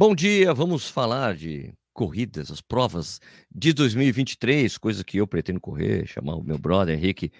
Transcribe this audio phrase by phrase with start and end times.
[0.00, 3.18] Bom dia, vamos falar de corridas, as provas
[3.52, 7.32] de 2023, coisa que eu pretendo correr, chamar o meu brother Henrique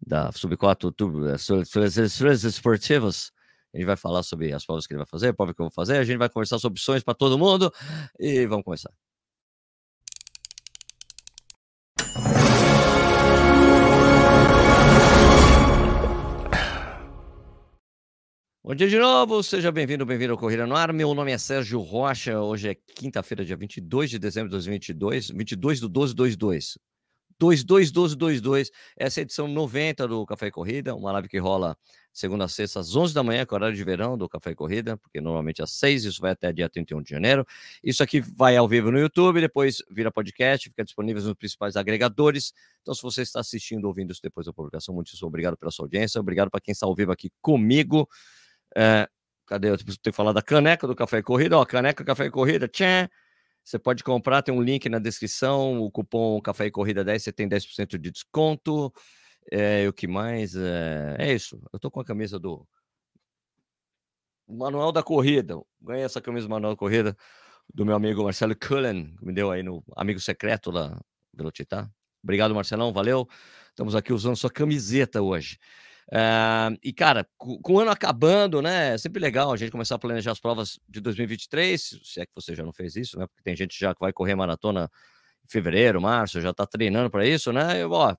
[0.00, 0.94] da Sub4
[1.28, 3.30] eh, Esportivas.
[3.74, 5.66] A gente vai falar sobre as provas que ele vai fazer, a prova que eu
[5.66, 7.70] vou fazer, a gente vai conversar sobre opções para todo mundo
[8.18, 8.90] e vamos começar.
[18.66, 20.92] Bom dia de novo, seja bem-vindo, bem-vindo ao Corrida no Ar.
[20.92, 22.40] Meu nome é Sérgio Rocha.
[22.40, 26.76] Hoje é quinta-feira, dia 22 de dezembro de 2022, 22 do 12 22.
[27.38, 28.72] 221222.
[28.96, 31.78] Essa é a edição 90 do Café e Corrida, uma live que rola
[32.12, 34.96] segunda a sexta às 11 da manhã, com horário de verão do Café e Corrida,
[34.96, 37.46] porque normalmente às 6, isso vai até dia 31 de janeiro.
[37.84, 42.52] Isso aqui vai ao vivo no YouTube, depois vira podcast, fica disponível nos principais agregadores.
[42.82, 46.20] Então, se você está assistindo, ouvindo isso depois da publicação, muito obrigado pela sua audiência,
[46.20, 48.08] obrigado para quem está ao vivo aqui comigo.
[48.76, 49.08] É,
[49.46, 49.70] cadê?
[49.70, 51.56] Eu tenho que falar da caneca do Café e Corrida.
[51.56, 53.08] Ó, caneca Café e Corrida, tchê.
[53.64, 55.80] Você pode comprar, tem um link na descrição.
[55.80, 58.92] O cupom Café e Corrida 10, você tem 10% de desconto.
[59.50, 60.54] É, o que mais?
[60.54, 61.58] É, é isso.
[61.72, 62.66] Eu tô com a camisa do
[64.46, 65.58] Manual da Corrida.
[65.80, 67.16] Ganhei essa camisa do Manual da Corrida
[67.72, 71.00] do meu amigo Marcelo Cullen, que me deu aí no amigo secreto lá,
[71.34, 71.90] Velocitar.
[72.22, 73.26] Obrigado, Marcelão, valeu.
[73.70, 75.58] Estamos aqui usando sua camiseta hoje.
[76.08, 78.94] Uh, e, cara, com, com, o ano acabando, né?
[78.94, 82.32] É sempre legal a gente começar a planejar as provas de 2023, se é que
[82.34, 83.26] você já não fez isso, né?
[83.26, 84.88] Porque tem gente já que vai correr maratona
[85.44, 87.82] em fevereiro, março, já tá treinando para isso, né?
[87.82, 88.14] Eu, ó,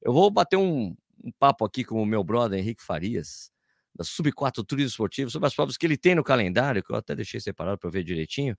[0.00, 3.50] eu vou bater um, um, papo aqui com o meu brother Henrique Farias,
[3.94, 7.16] da Sub4 Turismo Esportivo, sobre as provas que ele tem no calendário, que eu até
[7.16, 8.56] deixei separado para ver direitinho,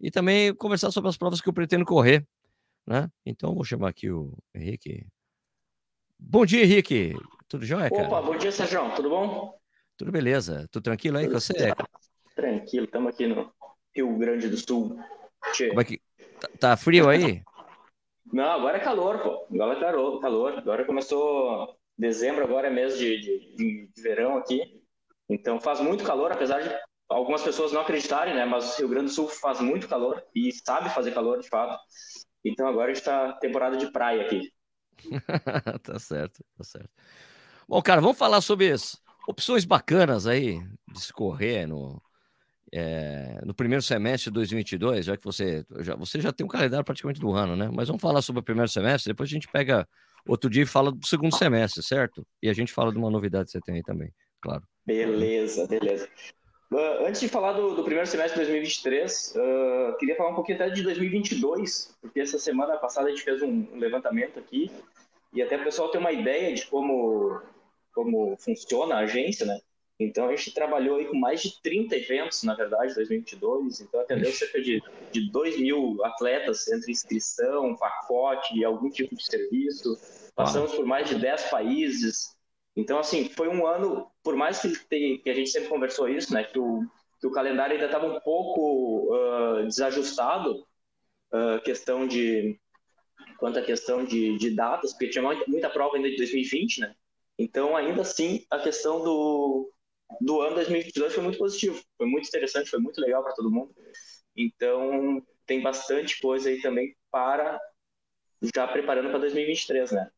[0.00, 2.26] e também conversar sobre as provas que eu pretendo correr,
[2.84, 3.08] né?
[3.24, 5.06] Então, vou chamar aqui o Henrique.
[6.18, 7.14] Bom dia, Henrique.
[7.48, 8.06] Tudo jóia, cara?
[8.06, 8.94] Opa, bom dia, Sérgio.
[8.94, 9.58] Tudo bom?
[9.96, 10.68] Tudo beleza.
[10.70, 11.72] Tudo tranquilo aí com você?
[12.36, 13.50] Tranquilo, estamos aqui no
[13.96, 14.98] Rio Grande do Sul.
[15.68, 15.98] Como é que...
[16.38, 17.42] Tá, tá frio aí?
[18.30, 19.46] Não, agora é calor, pô.
[19.50, 20.58] Agora é calor, calor.
[20.58, 24.82] Agora começou dezembro, agora é mês de, de, de, verão aqui.
[25.26, 26.70] Então faz muito calor, apesar de
[27.08, 28.44] algumas pessoas não acreditarem, né?
[28.44, 31.78] Mas o Rio Grande do Sul faz muito calor e sabe fazer calor de fato.
[32.44, 34.52] Então agora está temporada de praia aqui.
[35.82, 36.90] tá certo, tá certo.
[37.68, 38.98] Bom, cara, vamos falar sobre as
[39.28, 40.58] opções bacanas aí
[40.90, 42.00] de se correr no,
[42.72, 46.84] é, no primeiro semestre de 2022, já que você já, você já tem um calendário
[46.84, 47.70] praticamente do ano, né?
[47.70, 49.86] Mas vamos falar sobre o primeiro semestre, depois a gente pega
[50.26, 52.26] outro dia e fala do segundo semestre, certo?
[52.42, 54.62] E a gente fala de uma novidade que você tem aí também, claro.
[54.86, 56.08] Beleza, beleza.
[56.72, 60.56] Uh, antes de falar do, do, primeiro semestre de 2023, uh, queria falar um pouquinho
[60.56, 64.70] até de 2022, porque essa semana passada a gente fez um, um levantamento aqui
[65.34, 67.40] e até o pessoal ter uma ideia de como
[67.92, 69.60] como funciona a agência, né?
[70.00, 73.80] Então a gente trabalhou aí com mais de 30 eventos, na verdade, 2022.
[73.80, 79.24] Então atendeu cerca de, de 2 mil atletas entre inscrição, pacote e algum tipo de
[79.24, 79.98] serviço.
[80.36, 82.36] Passamos por mais de 10 países.
[82.76, 86.44] Então, assim, foi um ano, por mais que, que a gente sempre conversou isso, né?
[86.44, 86.86] Que o,
[87.20, 90.64] que o calendário ainda estava um pouco uh, desajustado,
[91.32, 92.56] uh, questão de
[93.36, 96.94] quanto à questão de, de datas, porque tinha muita prova ainda de 2020, né?
[97.38, 99.72] Então, ainda assim, a questão do,
[100.20, 103.72] do ano 2022 foi muito positivo, foi muito interessante, foi muito legal para todo mundo.
[104.36, 107.60] Então, tem bastante coisa aí também para
[108.54, 110.10] já preparando para 2023, né?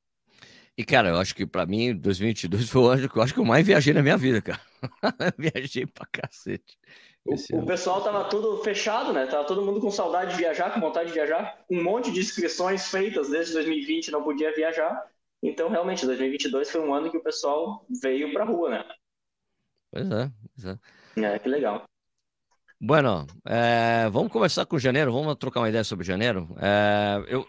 [0.76, 3.40] E, cara, eu acho que para mim, 2022 foi o ano que eu acho que
[3.40, 4.60] eu mais viajei na minha vida, cara.
[5.36, 6.78] viajei pra cacete.
[7.24, 9.26] O, pessoal tava tudo fechado, né?
[9.26, 11.62] Tava todo mundo com saudade de viajar, com vontade de viajar.
[11.70, 15.06] Um monte de inscrições feitas desde 2020, não podia viajar.
[15.42, 18.84] Então, realmente, 2022 foi um ano que o pessoal veio para a rua, né?
[19.90, 20.78] Pois é, pois
[21.16, 21.24] é.
[21.24, 21.84] É, que legal.
[22.80, 26.48] Bueno, é, vamos conversar com janeiro, vamos trocar uma ideia sobre janeiro.
[26.58, 27.46] É, eu,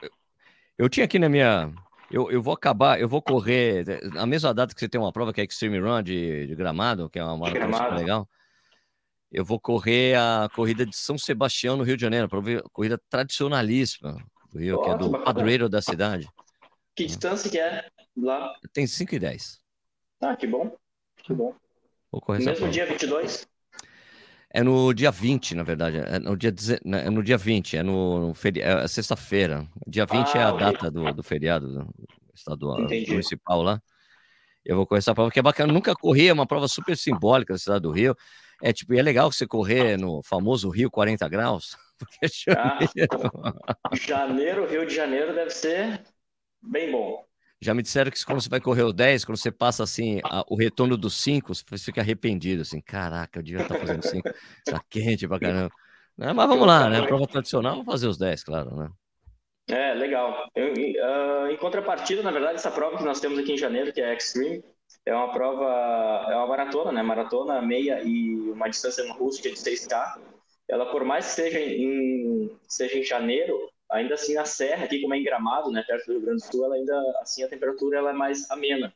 [0.78, 1.72] eu tinha aqui na minha.
[2.10, 5.32] Eu, eu vou acabar, eu vou correr na mesma data que você tem uma prova
[5.32, 8.30] que é Extreme Run de, de gramado, que é uma maratona legal.
[9.32, 14.18] Eu vou correr a corrida de São Sebastião no Rio de Janeiro, a corrida tradicionalíssima
[14.52, 16.28] do Rio, que é do padroeiro da cidade.
[16.96, 17.86] Que distância que é
[18.18, 18.54] lá?
[18.74, 19.60] Tem 5 e 10.
[20.22, 20.76] Ah, que bom.
[21.18, 21.56] Que bom.
[22.12, 23.48] Vou correr no mesmo dia 22?
[24.54, 25.98] É no dia 20, na verdade.
[25.98, 26.54] É no dia,
[26.84, 28.62] é no dia 20, é no, feri...
[28.62, 29.66] é sexta-feira.
[29.88, 31.88] Dia 20 ah, é a data do, do feriado
[32.34, 33.12] estadual, Entendi.
[33.12, 33.82] municipal lá.
[34.66, 35.72] Eu vou correr essa prova, que é bacana.
[35.72, 38.16] Nunca corri, é uma prova super simbólica da cidade do Rio.
[38.62, 41.78] É tipo, é legal você correr no famoso Rio 40 graus.
[41.98, 43.32] Porque é janeiro...
[43.44, 46.04] Ah, janeiro, Rio de Janeiro deve ser
[46.62, 47.26] bem bom.
[47.60, 50.44] Já me disseram que quando você vai correr o 10, quando você passa assim, a,
[50.50, 54.30] o retorno dos 5, você fica arrependido, assim, caraca, eu devia estar fazendo 5,
[54.66, 55.72] tá quente pra caramba.
[56.18, 56.34] Né?
[56.34, 57.06] Mas vamos lá, né?
[57.06, 58.90] Prova tradicional, vamos fazer os 10, claro, né?
[59.70, 60.50] É, legal.
[60.56, 64.02] Eu, uh, em contrapartida, na verdade, essa prova que nós temos aqui em janeiro, que
[64.02, 64.64] é a Extreme,
[65.06, 67.02] é uma prova, é uma maratona, né?
[67.02, 70.20] Maratona, meia e uma distância rústica de 6K.
[70.68, 75.14] Ela, por mais que seja em, seja em janeiro, ainda assim na serra, aqui como
[75.14, 77.98] é em Gramado, né, perto do Rio Grande do Sul, ela ainda assim a temperatura
[77.98, 78.94] ela é mais amena.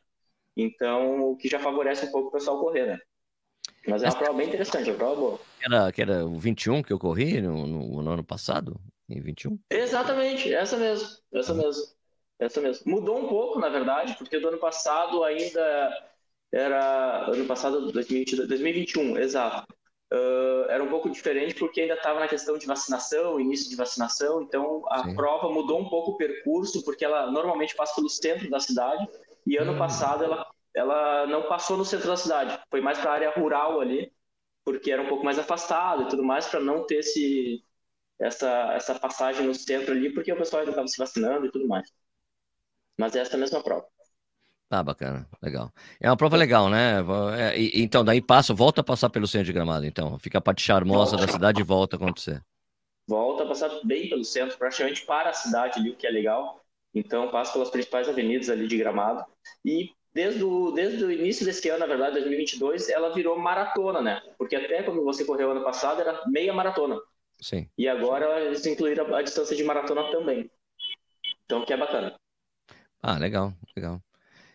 [0.56, 2.98] Então, o que já favorece um pouco o pessoal correr, né?
[3.86, 5.40] Mas é uma prova bem interessante, é uma prova boa.
[5.62, 8.80] Era, que era o 21 que eu corri no, no, no ano passado?
[9.08, 9.58] Em 21?
[9.70, 11.58] Exatamente, essa mesmo, essa uhum.
[11.58, 11.96] mesmo.
[12.38, 12.90] Essa mesmo.
[12.90, 16.10] Mudou um pouco, na verdade, porque do ano passado ainda
[16.52, 17.26] era.
[17.30, 19.75] Ano passado, 2022, 2021, exato.
[20.12, 24.40] Uh, era um pouco diferente porque ainda estava na questão de vacinação, início de vacinação,
[24.40, 25.16] então a Sim.
[25.16, 29.04] prova mudou um pouco o percurso, porque ela normalmente passa pelo centro da cidade,
[29.44, 29.78] e ano hum.
[29.78, 33.80] passado ela, ela não passou no centro da cidade, foi mais para a área rural
[33.80, 34.12] ali,
[34.64, 37.64] porque era um pouco mais afastado e tudo mais, para não ter esse,
[38.20, 41.66] essa, essa passagem no centro ali, porque o pessoal ainda estava se vacinando e tudo
[41.66, 41.90] mais.
[42.96, 43.86] Mas é essa mesma prova.
[44.68, 45.72] Ah, bacana, legal.
[46.00, 46.96] É uma prova legal, né?
[47.38, 50.18] É, então, daí passa, volta a passar pelo centro de Gramado, então.
[50.18, 51.26] Fica a parte charmosa volta.
[51.26, 52.42] da cidade e volta a acontecer.
[53.06, 56.60] Volta a passar bem pelo centro, praticamente para a cidade ali, o que é legal.
[56.92, 59.24] Então, passa pelas principais avenidas ali de Gramado.
[59.64, 64.20] E desde o, desde o início desse ano, na verdade, 2022, ela virou maratona, né?
[64.36, 66.98] Porque até quando você correu ano passado, era meia maratona.
[67.40, 67.68] Sim.
[67.78, 70.50] E agora eles incluíram a, a distância de maratona também.
[71.44, 72.14] Então, que é bacana.
[73.00, 74.00] Ah, legal, legal.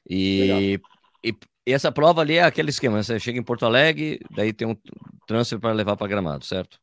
[0.09, 0.79] E,
[1.23, 1.33] e,
[1.65, 4.75] e, essa prova ali é aquele esquema, você chega em Porto Alegre, daí tem um
[5.27, 6.79] transfer para levar para Gramado, certo?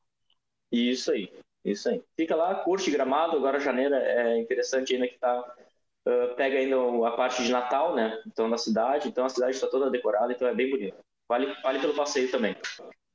[0.70, 1.30] Isso aí,
[1.64, 2.02] isso aí.
[2.16, 6.76] Fica lá, curte Gramado, agora janeiro é interessante ainda que tá uh, pega ainda
[7.06, 8.20] a parte de Natal, né?
[8.26, 10.96] Então na cidade, então a cidade está toda decorada, então é bem bonito.
[11.28, 12.56] Vale, vale pelo passeio também.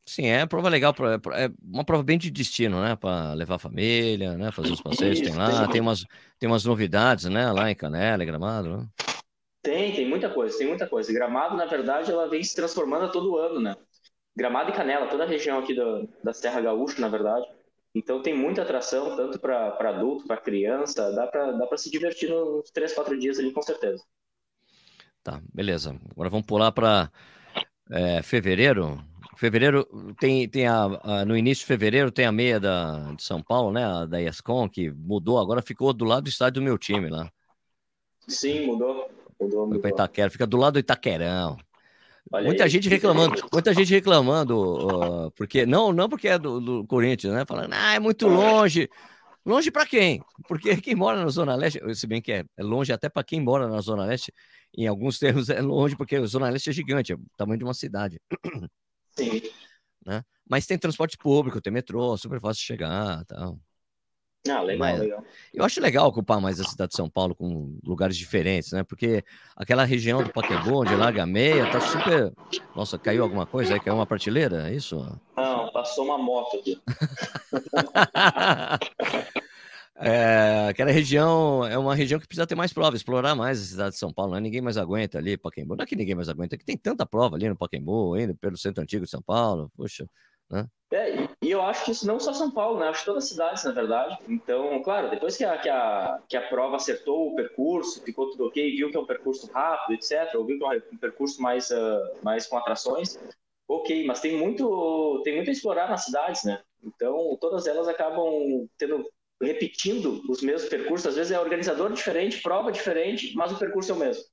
[0.07, 0.93] Sim, é prova legal,
[1.33, 2.95] é uma prova bem de destino, né?
[2.95, 4.51] Para levar a família, né?
[4.51, 6.05] Fazer os passeios, Isso, tem lá, tem umas,
[6.37, 7.51] tem umas novidades, né?
[7.51, 8.87] Lá em Canela, Gramado, né?
[9.63, 11.13] Tem, tem muita coisa, tem muita coisa.
[11.13, 13.75] Gramado, na verdade, ela vem se transformando todo ano, né?
[14.35, 17.47] Gramado e Canela, toda a região aqui do, da Serra Gaúcha, na verdade.
[17.95, 22.69] Então tem muita atração, tanto para adulto, para criança, dá para dá se divertir nos
[22.71, 24.03] três, quatro dias ali, com certeza.
[25.23, 25.97] Tá, beleza.
[26.11, 27.09] Agora vamos pular para
[27.89, 29.01] é, fevereiro.
[29.37, 29.87] Fevereiro
[30.19, 33.71] tem, tem a, a, no início de fevereiro tem a meia da, de São Paulo,
[33.71, 33.85] né?
[33.85, 37.31] A da ESCOM, que mudou, agora ficou do lado do estádio do meu time lá.
[38.27, 39.09] Sim, mudou.
[39.39, 39.89] Mudou, mudou.
[39.89, 41.57] Itaquera, fica do lado do Itaquerão.
[42.31, 46.59] Olha muita aí, gente reclamando, muita gente reclamando, uh, porque não, não porque é do,
[46.59, 47.45] do, Corinthians, né?
[47.45, 48.89] Falando, ah, é muito longe.
[49.45, 50.23] Longe para quem?
[50.47, 53.41] Porque quem mora na Zona Leste, se bem que é, é longe até para quem
[53.41, 54.33] mora na Zona Leste,
[54.75, 57.65] em alguns termos é longe, porque a Zona Leste é gigante, é o tamanho de
[57.65, 58.19] uma cidade.
[59.11, 59.41] Sim.
[60.05, 60.23] Né?
[60.49, 63.59] Mas tem transporte público, tem metrô, super fácil de chegar tal.
[64.49, 65.23] Ah, legal, Mas, legal.
[65.53, 68.83] Eu acho legal ocupar mais a cidade de São Paulo com lugares diferentes, né?
[68.83, 69.23] Porque
[69.55, 72.33] aquela região do Paquembu, de Larga Meia, tá super.
[72.75, 73.79] Nossa, caiu alguma coisa aí?
[73.79, 74.69] Caiu uma prateleira?
[74.69, 74.97] É isso?
[75.37, 76.77] Não, passou uma moto aqui.
[79.95, 83.91] é, aquela região é uma região que precisa ter mais provas, explorar mais a cidade
[83.91, 84.33] de São Paulo.
[84.33, 84.41] Né?
[84.41, 85.77] Ninguém mais aguenta ali, Paquembu.
[85.77, 88.35] Não é que ninguém mais aguenta, é que tem tanta prova ali no Paquembu, ainda
[88.35, 89.71] pelo centro antigo de São Paulo.
[89.77, 90.05] Poxa.
[90.51, 90.67] Né?
[90.91, 92.87] É, e eu acho que isso não só São Paulo, né?
[92.87, 94.17] Acho que todas as cidades, na verdade.
[94.29, 98.47] Então, claro, depois que a, que a, que a prova acertou o percurso, ficou tudo
[98.47, 101.69] ok, viu que é um percurso rápido, etc., ou viu que é um percurso mais,
[101.69, 103.19] uh, mais com atrações,
[103.67, 106.61] ok, mas tem muito, tem muito a explorar nas cidades, né?
[106.81, 109.05] Então, todas elas acabam tendo,
[109.41, 111.07] repetindo os mesmos percursos.
[111.07, 114.23] Às vezes é organizador diferente, prova diferente, mas o percurso é o mesmo.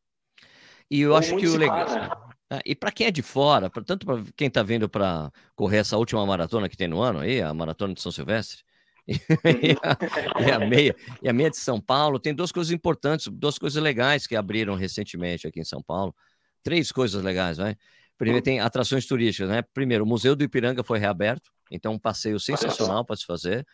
[0.90, 1.88] E eu acho que o legal.
[1.88, 2.09] Né?
[2.50, 5.78] É, e para quem é de fora, pra, tanto para quem está vindo para correr
[5.78, 8.64] essa última maratona que tem no ano aí, a maratona de São Silvestre,
[9.09, 13.28] e, a, e, a, meia, e a meia de São Paulo, tem duas coisas importantes,
[13.28, 16.14] duas coisas legais que abriram recentemente aqui em São Paulo.
[16.62, 17.76] Três coisas legais, vai.
[18.19, 19.62] Primeiro tem atrações turísticas, né?
[19.73, 23.66] Primeiro, o Museu do Ipiranga foi reaberto, então um passeio sensacional para se fazer.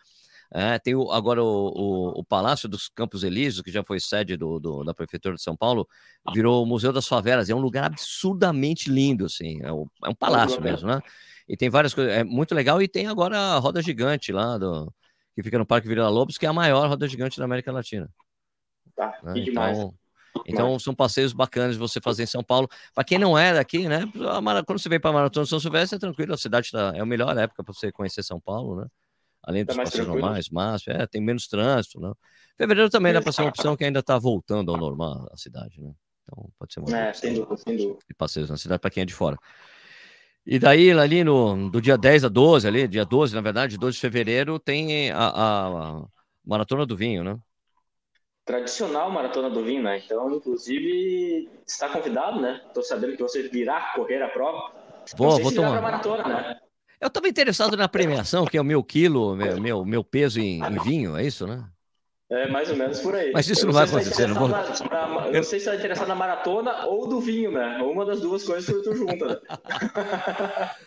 [0.52, 4.36] É, tem o, agora o, o, o, Palácio dos Campos Elíseos, que já foi sede
[4.36, 5.86] do, do, da Prefeitura de São Paulo,
[6.32, 7.50] virou o Museu das Favelas.
[7.50, 9.60] É um lugar absurdamente lindo, assim.
[9.62, 11.00] É, um, é um palácio mesmo, né?
[11.48, 12.12] E tem várias coisas.
[12.12, 12.80] É muito legal.
[12.80, 14.92] E tem agora a roda gigante lá, do,
[15.34, 18.08] que fica no Parque Vila Lobos, que é a maior roda gigante da América Latina.
[18.96, 19.34] Tá, né?
[19.36, 19.94] Então,
[20.46, 22.68] então são passeios bacanas de você fazer em São Paulo.
[22.94, 24.02] Para quem não é daqui, né?
[24.66, 27.36] Quando você vem para Maratona São Silvestre, é tranquilo, a cidade tá, é a melhor
[27.36, 28.86] época para você conhecer São Paulo, né?
[29.46, 32.12] Além tá dos tá passeios normais, mas é, tem menos trânsito, né?
[32.58, 35.80] Fevereiro também dá para ser uma opção que ainda está voltando ao normal a cidade,
[35.80, 35.92] né?
[36.24, 37.98] Então pode ser uma é, sem dúvida, sem dúvida.
[38.08, 39.38] de passeios na cidade para quem é de fora.
[40.44, 43.94] E daí, ali no do dia 10 a 12, ali, dia 12, na verdade, 12
[43.94, 46.04] de fevereiro, tem a, a, a
[46.44, 47.38] Maratona do Vinho, né?
[48.44, 49.98] Tradicional Maratona do Vinho, né?
[50.04, 52.62] Então, inclusive, está convidado, né?
[52.66, 54.72] Estou sabendo que você virá correr a prova.
[55.16, 55.82] Vou, vou tomar.
[55.82, 56.60] Maratona, né?
[57.00, 60.62] Eu estava interessado na premiação, que é o meu quilo, meu, meu, meu peso em,
[60.62, 61.64] em vinho, é isso, né?
[62.28, 63.30] É mais ou menos por aí.
[63.32, 64.48] Mas isso não, vai acontecer, não vou...
[64.48, 67.78] Na, na, eu não sei se está interessado na maratona ou do vinho, né?
[67.82, 69.36] Uma das duas coisas que tu junta, né?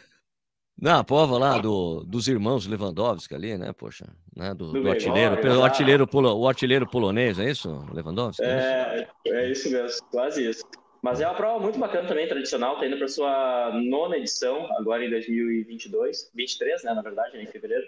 [0.81, 3.73] Na prova lá do, dos irmãos Lewandowski ali, né?
[3.73, 4.53] Poxa, né?
[4.53, 8.41] Do, do, do artilheiro, o artilheiro, o artilheiro polonês, é isso, Lewandowski?
[8.41, 10.63] É, é isso mesmo, quase isso.
[11.01, 15.05] Mas é uma prova muito bacana também, tradicional, tá indo para sua nona edição, agora
[15.05, 17.87] em 2022, 23, né, na verdade, né, em fevereiro.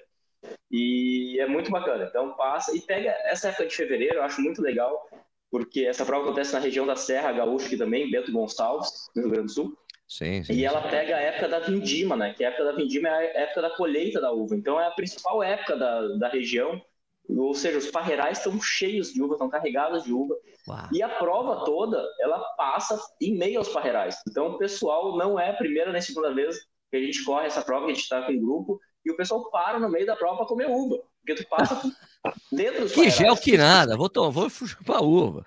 [0.71, 2.05] E é muito bacana.
[2.05, 5.09] Então passa e pega essa época de fevereiro, eu acho muito legal,
[5.49, 9.31] porque essa prova acontece na região da Serra Gaúcha aqui também, Bento Gonçalves, no Rio
[9.31, 9.77] Grande do Sul.
[10.07, 12.33] Sim, sim, e ela pega a época da vindima, né?
[12.33, 14.55] Que a época da vindima é a época da colheita da uva.
[14.55, 16.81] Então é a principal época da, da região.
[17.29, 20.35] Ou seja, os parreirais estão cheios de uva, estão carregados de uva.
[20.67, 20.87] Uau.
[20.91, 24.17] E a prova toda, ela passa em meio aos parreirais.
[24.27, 26.57] Então o pessoal não é a primeira nem segunda vez
[26.89, 29.15] que a gente corre essa prova, que a gente está com um grupo, e o
[29.15, 31.01] pessoal para no meio da prova para comer uva.
[31.19, 31.81] Porque tu passa
[32.51, 35.45] dentro dos Que gel que nada, vou, vou chupar uva.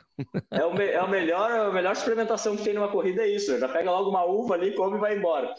[0.50, 3.58] É, o, é a, melhor, a melhor experimentação que tem numa corrida é isso.
[3.58, 5.52] Já pega logo uma uva ali, come e vai embora.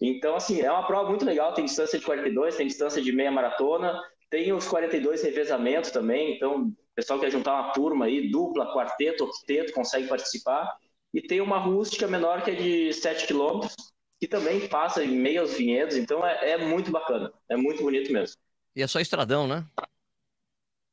[0.00, 1.52] Então, assim, é uma prova muito legal.
[1.54, 6.36] Tem distância de 42, tem distância de meia maratona, tem os 42 revezamentos também.
[6.36, 10.76] Então, o pessoal quer juntar uma turma aí, dupla, quarteto, octeto, consegue participar.
[11.12, 13.74] E tem uma rústica menor que é de 7 quilômetros,
[14.20, 18.12] que também passa em meio aos vinhedos, então é, é, muito bacana, é muito bonito
[18.12, 18.36] mesmo.
[18.74, 19.64] E é só estradão, né?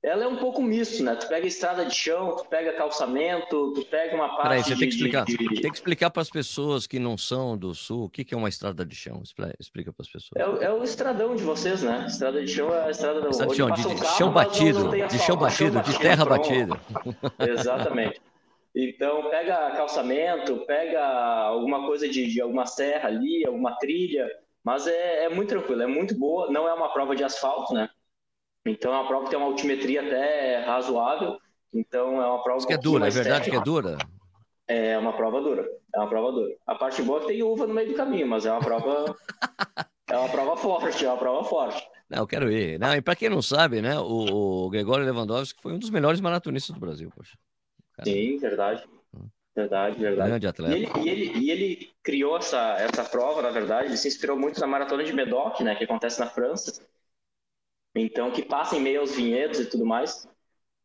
[0.03, 1.15] Ela é um pouco misto, né?
[1.15, 4.41] Tu pega estrada de chão, tu pega calçamento, tu pega uma parte.
[4.41, 5.25] Peraí, você tem que explicar.
[5.25, 5.37] De...
[5.37, 8.37] Tem que explicar para as pessoas que não são do sul o que, que é
[8.37, 9.21] uma estrada de chão.
[9.59, 10.59] Explica para as pessoas.
[10.59, 12.05] É, é, o estradão de vocês, né?
[12.07, 15.19] Estrada de chão é a estrada da estrada de chão, de, de chão batido, de
[15.19, 16.81] chão batido, de terra batida.
[17.39, 18.19] Exatamente.
[18.75, 24.27] Então, pega calçamento, pega alguma coisa de, de alguma serra ali, alguma trilha,
[24.63, 26.49] mas é, é, muito tranquilo, é muito boa.
[26.49, 27.87] Não é uma prova de asfalto, né?
[28.65, 31.39] Então, é uma prova que tem uma altimetria até razoável.
[31.73, 32.59] Então, é uma prova.
[32.59, 33.51] Isso que é dura, é verdade técnica.
[33.51, 33.97] que é dura?
[34.67, 35.67] É uma prova dura.
[35.93, 36.55] É uma prova dura.
[36.65, 39.15] A parte boa é que tem uva no meio do caminho, mas é uma prova.
[40.09, 41.85] é uma prova forte, é uma prova forte.
[42.09, 42.79] Não, eu quero ir.
[42.79, 46.19] Não, e para quem não sabe, né, o, o Gregório Lewandowski foi um dos melhores
[46.19, 47.37] maratonistas do Brasil, poxa.
[48.03, 48.83] Sim, verdade.
[49.55, 50.29] Verdade, verdade.
[50.29, 50.77] Grande atleta.
[50.77, 54.37] E ele, e ele, e ele criou essa, essa prova, na verdade, ele se inspirou
[54.37, 56.81] muito na maratona de Medoc, né, que acontece na França.
[57.95, 60.27] Então, que passa em meio aos vinhedos e tudo mais.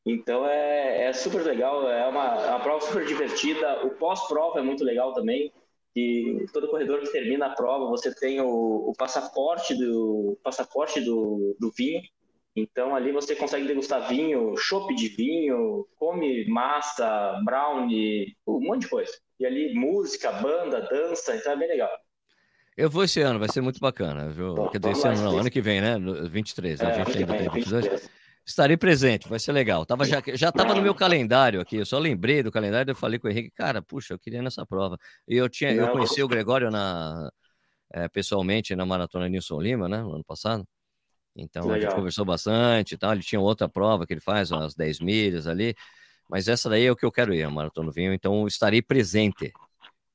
[0.04, 3.86] Então, é, é super legal, é uma, é uma prova super divertida.
[3.86, 5.52] O pós-prova é muito legal também.
[5.94, 11.56] E todo corredor que termina a prova, você tem o, o passaporte do passaporte do,
[11.58, 12.02] do vinho
[12.56, 18.88] então ali você consegue degustar vinho, chopp de vinho, come massa, brownie, um monte de
[18.88, 19.12] coisa.
[19.38, 21.90] E ali música, banda, dança, então é bem legal.
[22.76, 24.54] Eu vou esse ano, vai ser muito bacana, viu?
[24.54, 25.96] Bom, Quer dizer, esse ano não, ano que vem, né?
[26.28, 27.84] 23, é, a gente ainda tem 22.
[27.84, 28.10] 23.
[28.44, 29.84] Estarei presente, vai ser legal.
[29.84, 33.18] Tava já já estava no meu calendário aqui, eu só lembrei do calendário, eu falei
[33.18, 34.96] com o Henrique, cara, puxa, eu queria nessa prova.
[35.26, 37.28] E eu tinha, eu conheci o Gregório na
[37.92, 40.66] é, pessoalmente na maratona Nilson Lima, né, no ano passado.
[41.34, 43.12] Então a gente conversou bastante e tal.
[43.12, 45.74] Ele tinha outra prova que ele faz, umas 10 milhas ali.
[46.28, 49.52] Mas essa daí é o que eu quero ir, a Maratona Vinho, então estarei presente.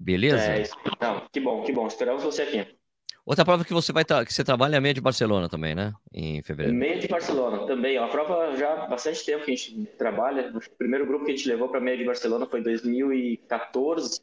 [0.02, 0.44] Beleza?
[0.44, 0.64] É,
[1.00, 1.86] Não, que bom, que bom.
[1.86, 2.76] Esperamos você aqui.
[3.24, 5.94] Outra prova que você vai que você trabalha é a meia de Barcelona também, né?
[6.12, 6.76] Em fevereiro.
[6.76, 7.96] Meia de Barcelona também.
[7.96, 10.52] É uma prova já há bastante tempo que a gente trabalha.
[10.56, 14.22] O primeiro grupo que a gente levou para a meia de Barcelona foi em 2014.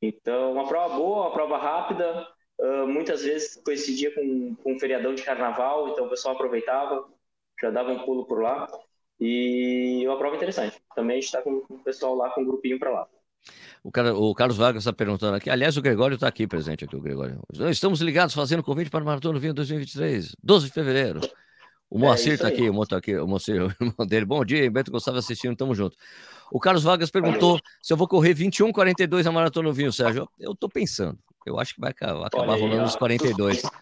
[0.00, 2.28] Então, uma prova boa, uma prova rápida.
[2.60, 7.06] Uh, muitas vezes coincidia com, com um feriadão de carnaval, então o pessoal aproveitava,
[7.60, 8.68] já dava um pulo por lá.
[9.18, 10.80] E uma prova interessante.
[10.94, 13.08] Também está com o pessoal lá, com um grupinho para lá.
[13.82, 15.48] O, cara, o Carlos Vargas está perguntando aqui.
[15.48, 17.40] Aliás, o Gregório está aqui presente aqui, o Gregório.
[17.70, 21.20] Estamos ligados fazendo convite para o Maratona Vinho 2023, 12 de fevereiro.
[21.88, 24.26] O Moacir está é aqui, o Moacir, aqui, o Moacir, o irmão dele.
[24.26, 25.96] Bom dia, Beto Gustavo assistindo, tamo junto.
[26.50, 30.28] O Carlos Vargas perguntou se eu vou correr 21,42 na Maratona Vinho, Sérgio.
[30.38, 31.18] Eu estou pensando.
[31.44, 32.86] Eu acho que vai acabar, acabar aí, rolando ó.
[32.86, 33.64] os 42.
[33.64, 33.72] Acho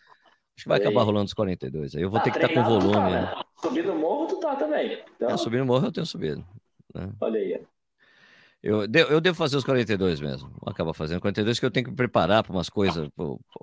[0.63, 1.95] que vai acabar rolando os 42.
[1.95, 2.93] Aí eu vou tá ter que estar tá com volume.
[2.93, 3.43] Tá, né?
[3.63, 5.03] Subir no morro, tu tá também.
[5.17, 5.31] Então...
[5.31, 6.45] É, subir no morro eu tenho subido.
[6.95, 7.11] Né?
[7.21, 7.61] Olha aí.
[8.65, 10.49] Eu, eu devo fazer os 42 mesmo.
[10.59, 13.11] Vou acabar fazendo 42 que eu tenho que preparar para umas coisas,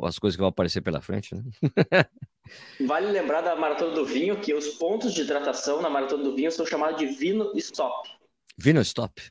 [0.04, 1.34] as coisas que vão aparecer pela frente.
[1.34, 1.42] Né?
[2.86, 6.52] vale lembrar da maratona do vinho que os pontos de hidratação na maratona do vinho
[6.52, 8.12] são chamados de vino stop.
[8.60, 9.24] Vino stop.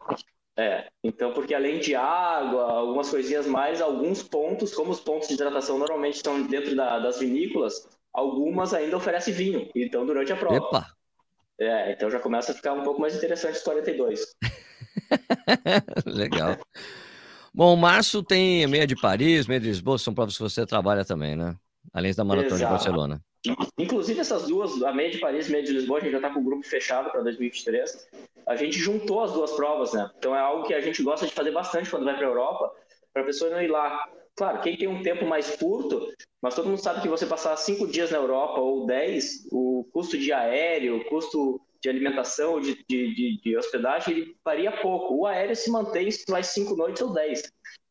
[0.58, 5.34] É, então, porque além de água, algumas coisinhas mais, alguns pontos, como os pontos de
[5.34, 10.56] hidratação normalmente estão dentro da, das vinícolas, algumas ainda oferecem vinho, então durante a prova.
[10.56, 10.86] Epa!
[11.60, 14.34] É, então já começa a ficar um pouco mais interessante os 42.
[16.06, 16.56] Legal.
[17.52, 21.34] Bom, março tem meia de Paris, meia de Lisboa, são provas que você trabalha também,
[21.36, 21.56] né?
[21.92, 22.64] Além da maratona Exato.
[22.64, 23.22] de Barcelona.
[23.78, 26.18] Inclusive essas duas, a meia de Paris e a meia de Lisboa, a gente já
[26.18, 28.08] está com o grupo fechado para 2023.
[28.46, 30.10] A gente juntou as duas provas, né?
[30.18, 32.72] Então é algo que a gente gosta de fazer bastante quando vai para a Europa,
[33.12, 34.08] para a pessoa não ir lá.
[34.36, 36.06] Claro, quem tem um tempo mais curto,
[36.40, 40.16] mas todo mundo sabe que você passar cinco dias na Europa ou dez, o custo
[40.16, 45.14] de aéreo, o custo de alimentação, de, de, de, de hospedagem, ele varia pouco.
[45.14, 47.42] O aéreo se mantém se mais cinco noites ou dez.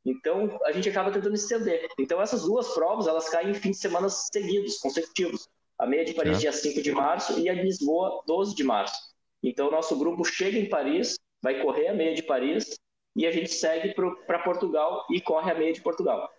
[0.05, 1.88] Então, a gente acaba tentando estender.
[2.00, 5.48] Então, essas duas provas, elas caem em fins de semana seguidos, consecutivos.
[5.77, 6.39] A meia de Paris, é.
[6.41, 8.96] dia 5 de março, e a de Lisboa, 12 de março.
[9.41, 12.77] Então, nosso grupo chega em Paris, vai correr a meia de Paris,
[13.15, 16.29] e a gente segue para Portugal e corre a meia de Portugal.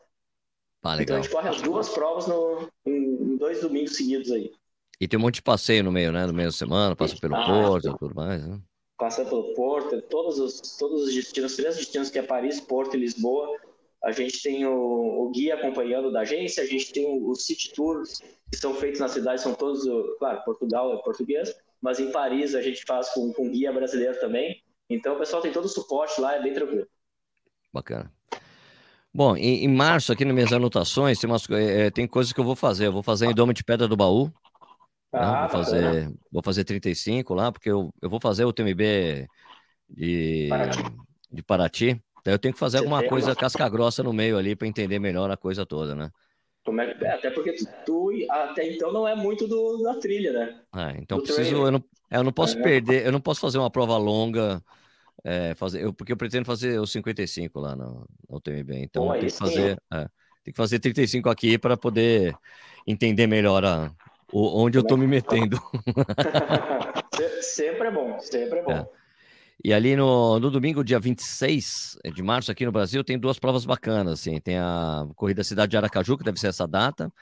[0.83, 4.52] Ah, então, a gente corre as duas provas no, em, em dois domingos seguidos aí.
[5.00, 6.26] E tem um monte de passeio no meio, né?
[6.26, 8.61] No meio da semana, passa pelo ah, Porto e tudo mais, né?
[8.99, 13.00] Passa pelo Porto, todos os, todos os destinos, três destinos que é Paris, Porto e
[13.00, 13.49] Lisboa.
[14.04, 18.21] A gente tem o, o guia acompanhando da agência, a gente tem os city tours
[18.50, 19.85] que são feitos na cidade, são todos,
[20.19, 24.62] claro, Portugal é português, mas em Paris a gente faz com, com guia brasileiro também.
[24.88, 26.87] Então o pessoal tem todo o suporte lá, é bem tranquilo.
[27.73, 28.12] Bacana.
[29.12, 32.45] Bom, em, em março, aqui nas minhas anotações, tem, umas, é, tem coisas que eu
[32.45, 32.87] vou fazer.
[32.87, 34.33] Eu vou fazer em Doma de Pedra do Baú?
[35.12, 39.29] Ah, vou, fazer, vou fazer 35 lá, porque eu, eu vou fazer o TMB
[39.88, 40.83] de Paraty.
[41.33, 42.02] De Paraty.
[42.21, 43.37] Então eu tenho que fazer Você alguma coisa uma...
[43.37, 46.11] casca grossa no meio ali para entender melhor a coisa toda, né?
[46.69, 50.61] É, é, até porque tu, até então não é muito do, da trilha, né?
[50.76, 53.40] É, então do preciso, eu não, é, eu não posso é, perder, eu não posso
[53.40, 54.62] fazer uma prova longa,
[55.25, 58.75] é, fazer, eu, porque eu pretendo fazer os 55 lá no, no TMB.
[58.75, 60.00] Então Pô, tem que fazer, é,
[60.45, 62.37] tem que fazer 35 aqui para poder
[62.87, 63.90] entender melhor a,
[64.32, 65.60] onde eu estou me metendo.
[67.42, 68.72] sempre é bom, sempre é bom.
[68.72, 68.88] É.
[69.62, 73.66] E ali no, no domingo, dia 26 de março, aqui no Brasil, tem duas provas
[73.66, 74.20] bacanas.
[74.20, 74.40] Assim.
[74.40, 77.12] Tem a Corrida Cidade de Aracaju, que deve ser essa data,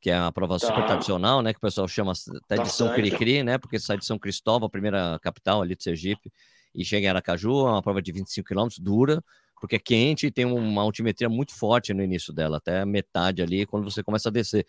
[0.00, 0.66] que é uma prova tá.
[0.66, 1.54] super tradicional, né?
[1.54, 2.12] Que o pessoal chama
[2.44, 3.56] até de São Cricri, né?
[3.56, 6.30] Porque sai de São Cristóvão, a primeira capital ali de Sergipe,
[6.74, 9.24] e chega em Aracaju, é uma prova de 25 quilômetros, dura,
[9.58, 13.64] porque é quente e tem uma altimetria muito forte no início dela, até metade ali,
[13.64, 14.66] quando você começa a descer.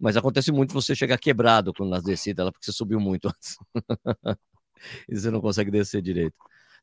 [0.00, 3.58] Mas acontece muito você chegar quebrado quando nas descidas, porque você subiu muito antes.
[5.08, 6.34] e você não consegue descer direito.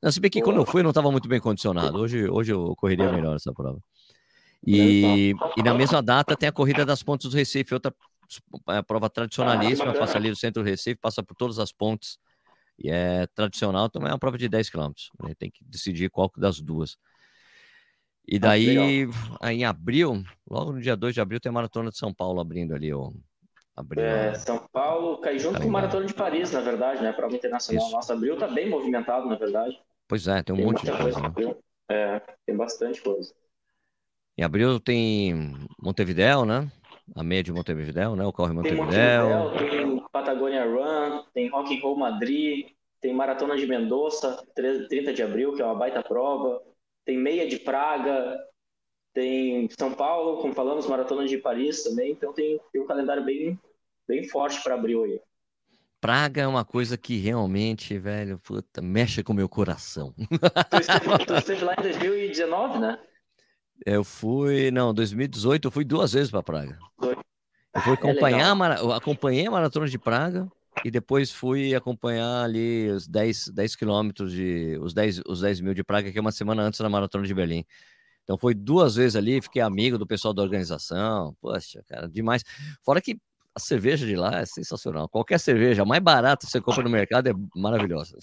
[0.01, 1.97] Não, se bem que quando eu fui, eu não estava muito bem condicionado.
[1.97, 3.79] Hoje, hoje eu correria melhor essa prova.
[4.65, 7.93] E, e na mesma data tem a corrida das pontes do Recife, outra
[8.69, 12.19] é, prova tradicionalíssima, passa ali do centro do Recife, passa por todas as pontes.
[12.77, 14.91] E é tradicional, também é uma prova de 10 km.
[15.39, 16.95] Tem que decidir qual das duas.
[18.27, 19.07] E ah, daí,
[19.39, 22.41] ah, em abril, logo no dia 2 de abril, tem a Maratona de São Paulo
[22.41, 22.93] abrindo ali.
[22.93, 23.11] Ó,
[23.73, 27.13] abril, é, São Paulo cai junto com a Maratona de Paris, na verdade, né?
[27.13, 27.85] Prova internacional.
[27.85, 27.95] Isso.
[27.95, 29.79] Nossa, abril tá bem movimentado, na verdade.
[30.09, 31.31] Pois é, tem um tem monte de coisa.
[31.31, 31.55] coisa né?
[31.89, 33.33] É, tem bastante coisa.
[34.37, 36.69] Em abril tem Montevidéu, né?
[37.15, 38.25] A meia de Montevidéu, né?
[38.25, 38.89] Ocorre Montevidéu.
[38.89, 42.67] Tem Montevidéu, tem Patagonia Run, tem Rock and Roll Madrid,
[42.99, 46.61] tem Maratona de Mendoza, 30 de abril, que é uma baita prova
[47.07, 48.37] tem meia de Praga,
[49.13, 53.57] tem São Paulo, como falamos, Maratona de Paris também, então tem, tem um calendário bem,
[54.05, 55.21] bem forte para abril aí.
[56.01, 60.13] Praga é uma coisa que realmente, velho, puta, mexe com o meu coração.
[60.69, 62.99] Tu esteve, tu esteve lá em 2019, né?
[63.85, 66.77] Eu fui, não, 2018 eu fui duas vezes para Praga.
[67.01, 70.47] Eu fui acompanhar, é eu acompanhei a maratona de Praga
[70.83, 74.77] e depois fui acompanhar ali os 10, 10 quilômetros de.
[74.81, 77.33] Os 10, os 10 mil de Praga, que é uma semana antes da maratona de
[77.33, 77.65] Berlim.
[78.23, 81.35] Então foi duas vezes ali, fiquei amigo do pessoal da organização.
[81.39, 82.43] Poxa, cara, demais.
[82.83, 83.17] Fora que
[83.55, 85.09] a cerveja de lá é sensacional.
[85.09, 88.17] Qualquer cerveja mais barata que você compra no mercado é maravilhosa.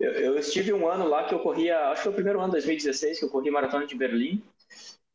[0.00, 2.52] Eu, eu, estive um ano lá que eu corria, acho que foi o primeiro ano,
[2.52, 4.40] 2016, que eu corri maratona de Berlim.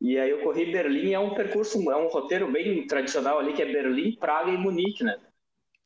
[0.00, 3.62] E aí eu corri Berlim, é um percurso, é um roteiro bem tradicional ali, que
[3.62, 5.18] é Berlim, Praga e Munique, né?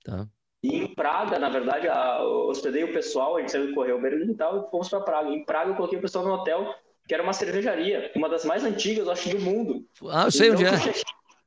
[0.05, 0.29] Tá.
[0.64, 4.00] E em Praga, na verdade, a, eu hospedei o pessoal, a gente saiu correr o
[4.00, 5.29] Berlim e tal, e fomos para Praga.
[5.29, 6.74] Em Praga eu coloquei o pessoal no hotel,
[7.07, 9.85] que era uma cervejaria, uma das mais antigas, eu acho, do mundo.
[10.09, 10.81] Ah, eu sei então, onde é.
[10.81, 11.03] Che...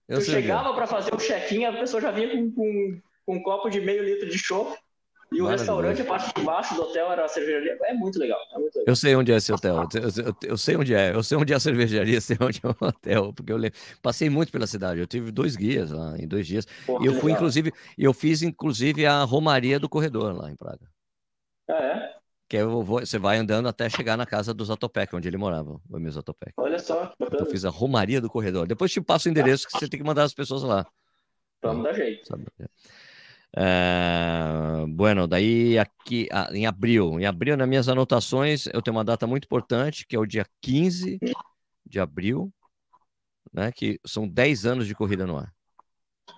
[0.07, 3.71] Eu, chegava para fazer o check-in, a pessoa já vinha com, com, com, um copo
[3.71, 4.77] de meio litro de chopp
[5.31, 7.77] e o restaurante, a parte de baixo do hotel era a cervejaria.
[7.83, 8.39] É muito legal.
[8.53, 8.85] É muito legal.
[8.87, 9.87] Eu sei onde é esse hotel.
[9.93, 11.13] Eu, eu, eu, sei onde é.
[11.13, 13.33] Eu sei onde é a cervejaria, sei onde é o hotel.
[13.33, 13.59] Porque eu
[14.01, 14.99] passei muito pela cidade.
[14.99, 16.65] Eu tive dois guias lá em dois dias.
[16.85, 17.37] Pô, e eu fui, legal.
[17.37, 20.89] inclusive, eu fiz, inclusive, a Romaria do Corredor lá em Praga.
[21.69, 22.17] Ah, é?
[22.47, 25.81] que eu vou, você vai andando até chegar na casa do Zatopek, onde ele morava,
[25.89, 26.53] o meu Zatopek.
[26.55, 27.41] Olha só, bacana.
[27.41, 28.65] Eu fiz a romaria do corredor.
[28.65, 30.85] Depois te passo o endereço que você tem que mandar as pessoas lá.
[31.61, 32.29] Vamos dar jeito.
[33.59, 37.19] É, bueno, daí aqui ah, em abril.
[37.19, 40.45] Em abril, nas minhas anotações, eu tenho uma data muito importante, que é o dia
[40.61, 41.19] 15
[41.83, 42.53] de abril,
[43.51, 43.71] né?
[43.71, 45.51] Que são 10 anos de corrida no ar.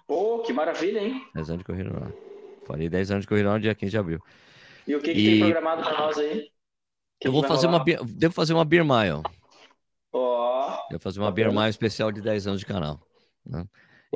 [0.08, 1.28] Pô, que maravilha, hein?
[1.36, 2.12] 10 anos de corrida no ar.
[2.66, 4.20] Falei 10 anos de corrida no ar, dia 15 de abril.
[4.88, 5.30] E o que, que e...
[5.32, 6.50] tem programado para nós aí?
[7.20, 7.84] Que eu vou fazer rolar?
[7.86, 8.06] uma.
[8.06, 9.12] Devo fazer uma Beer Mile.
[9.12, 9.24] Ó.
[10.14, 12.98] Oh, Devo fazer uma Beer Mile especial de 10 anos de canal.
[13.46, 13.66] Né?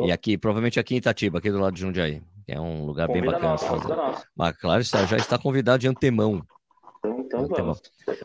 [0.06, 2.22] E aqui, provavelmente aqui em Itatiba, aqui do lado de Jundiaí.
[2.48, 3.52] É um lugar Convida bem bacana.
[3.52, 4.26] Nossa, fazer.
[4.36, 6.46] Mas claro, está, já está convidado de antemão.
[7.06, 7.82] Então, então vamos.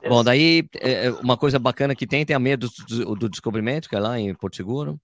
[0.09, 3.29] Bom, daí é, é, uma coisa bacana que tem, tem a meia do, do, do
[3.29, 5.01] descobrimento, que é lá em Porto Seguro.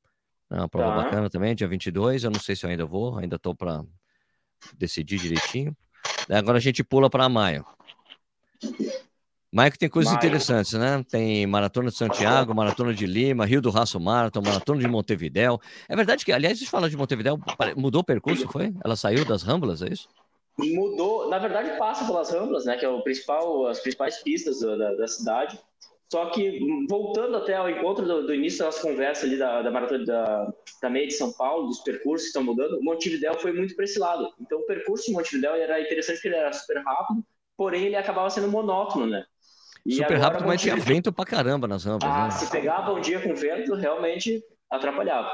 [0.50, 1.03] É uma prova tá.
[1.03, 2.24] bacana também, dia 22.
[2.24, 3.83] Eu não sei se eu ainda vou, ainda estou para
[4.77, 5.77] decidir direitinho.
[6.31, 7.64] Agora a gente pula para maio.
[9.71, 10.27] Que tem coisas maio.
[10.27, 11.05] interessantes, né?
[11.09, 15.61] Tem Maratona de Santiago, Maratona de Lima, Rio do Raço Marathon, Maratona de Montevidéu.
[15.88, 17.38] É verdade que, aliás, a gente fala de Montevidéu,
[17.77, 18.75] mudou o percurso, foi?
[18.85, 20.09] Ela saiu das Ramblas, é isso?
[20.59, 22.77] Mudou, na verdade passa pelas Ramblas, né?
[22.77, 25.59] Que é o principal, as principais pistas da, da cidade.
[26.11, 29.71] Só que, voltando até ao encontro do, do início da nossa conversa ali da, da
[29.71, 33.75] maratona da, da meia de São Paulo, dos percursos que estão mudando, Montevidéu foi muito
[33.75, 34.33] para esse lado.
[34.40, 37.25] Então, o percurso de Montevidéu era interessante porque ele era super rápido,
[37.57, 39.25] porém ele acabava sendo monótono, né?
[39.87, 42.09] E super rápido, mas tinha vento pra caramba nas rampas.
[42.09, 42.31] Ah, né?
[42.31, 45.31] se pegava um dia com vento, realmente atrapalhava.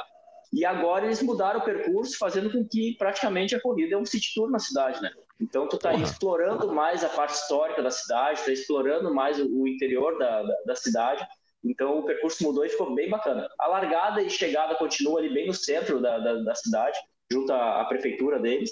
[0.52, 4.34] E agora eles mudaram o percurso, fazendo com que praticamente a corrida é um city
[4.34, 5.10] tour na cidade, né?
[5.40, 9.68] Então tu está explorando mais a parte histórica da cidade, está explorando mais o, o
[9.68, 11.24] interior da, da, da, cidade.
[11.64, 13.48] Então o percurso mudou e ficou bem bacana.
[13.60, 16.98] A largada e chegada continua ali bem no centro da, da, da cidade,
[17.30, 18.70] junto à, à, prefeitura deles.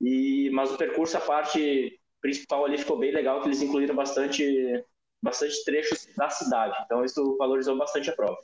[0.00, 4.84] E mas o percurso, a parte principal ali ficou bem legal, que eles incluíram bastante
[5.22, 6.76] bastante trechos da cidade.
[6.84, 8.38] Então isso valorizou bastante a prova.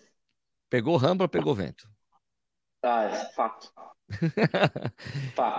[0.71, 1.89] Pegou rampa, pegou vento.
[2.83, 3.73] Ah, é fato.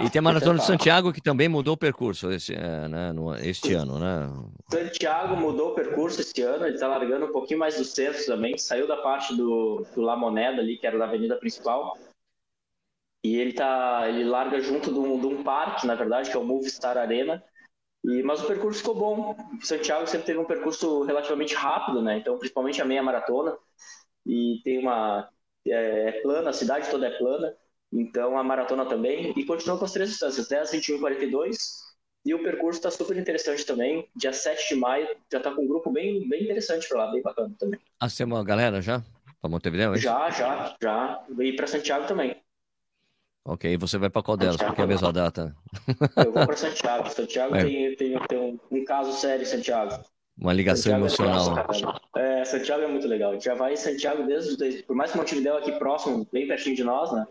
[0.02, 3.34] e tem a Maratona de Santiago que também mudou o percurso esse, é, né, no,
[3.36, 4.30] este ano, né?
[4.70, 8.58] Santiago mudou o percurso este ano, ele está largando um pouquinho mais do centro também,
[8.58, 11.98] saiu da parte do, do La Moneda ali, que era da avenida principal,
[13.24, 16.40] e ele tá, ele larga junto de um, de um parque, na verdade, que é
[16.40, 17.42] o Movistar Arena,
[18.04, 19.38] e, mas o percurso ficou bom.
[19.62, 22.18] Santiago sempre teve um percurso relativamente rápido, né?
[22.18, 23.58] Então, principalmente a meia maratona,
[24.26, 25.30] e tem uma
[25.66, 27.56] é, é plana, a cidade toda é plana.
[27.92, 29.34] Então a maratona também.
[29.38, 31.58] E continua com as três distâncias, 10, 21 e 42.
[32.26, 34.10] E o percurso está super interessante também.
[34.16, 37.22] Dia 7 de maio já está com um grupo bem, bem interessante para lá, bem
[37.22, 37.80] bacana também.
[38.00, 39.04] Ah, você é uma galera já?
[39.42, 39.94] Para Montevideo?
[39.94, 41.24] É já, já, já.
[41.40, 42.36] E para Santiago também.
[43.46, 44.56] Ok, você vai para qual delas?
[44.56, 45.54] Porque é a mesma data.
[46.16, 47.10] Eu vou para Santiago.
[47.10, 47.64] Santiago é.
[47.64, 50.02] tem, tem, tem um, um, caso sério em Santiago.
[50.38, 52.02] Uma ligação Santiago é emocional.
[52.16, 53.32] É, Santiago é muito legal.
[53.32, 54.84] A gente já vai em Santiago desde.
[54.84, 57.28] Por mais que Montevideo aqui próximo, bem pertinho de nós, né?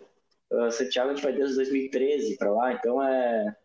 [0.53, 3.57] Uh, Santiago a gente vai desde 2013 para lá, então é.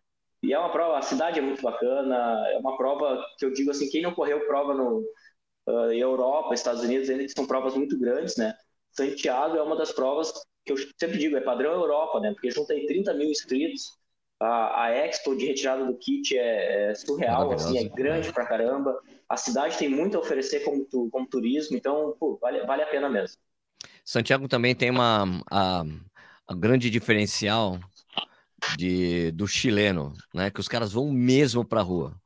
[0.42, 2.16] E é uma prova, a cidade é muito bacana,
[2.52, 5.04] é uma prova que eu digo assim, quem não correu prova no
[5.66, 8.54] uh, Europa, Estados Unidos, ainda são provas muito grandes, né?
[8.92, 10.32] Santiago é uma das provas
[10.64, 12.32] que eu sempre digo, é padrão Europa, né?
[12.32, 13.98] Porque junta aí 30 mil inscritos,
[14.40, 18.98] a, a Expo de retirada do kit é, é surreal, assim, é grande pra caramba.
[19.28, 22.86] A cidade tem muito a oferecer como, tu, como turismo, então pô, vale, vale a
[22.86, 23.38] pena mesmo.
[24.04, 25.82] Santiago também tem uma, a,
[26.46, 27.78] a grande diferencial
[28.76, 30.50] de, do chileno, né?
[30.50, 32.20] Que os caras vão mesmo para a rua.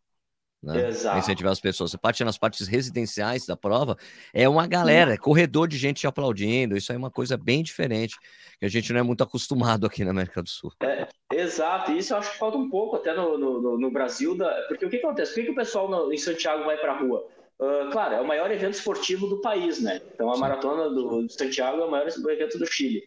[0.62, 0.88] Né?
[0.88, 1.18] Exato.
[1.18, 1.90] Incentivar as pessoas.
[1.90, 3.96] Você parte nas partes residenciais da prova,
[4.32, 6.76] é uma galera, é corredor de gente te aplaudindo.
[6.76, 8.16] Isso aí é uma coisa bem diferente,
[8.60, 10.72] que a gente não é muito acostumado aqui na América do Sul.
[10.80, 14.48] É, exato, isso eu acho que falta um pouco até no, no, no Brasil, da...
[14.68, 15.32] porque o que acontece?
[15.32, 17.26] Por que, que o pessoal no, em Santiago vai para a rua?
[17.58, 20.00] Uh, claro, é o maior evento esportivo do país, né?
[20.14, 20.40] Então a Sim.
[20.40, 23.02] maratona do, do Santiago é o maior evento do Chile.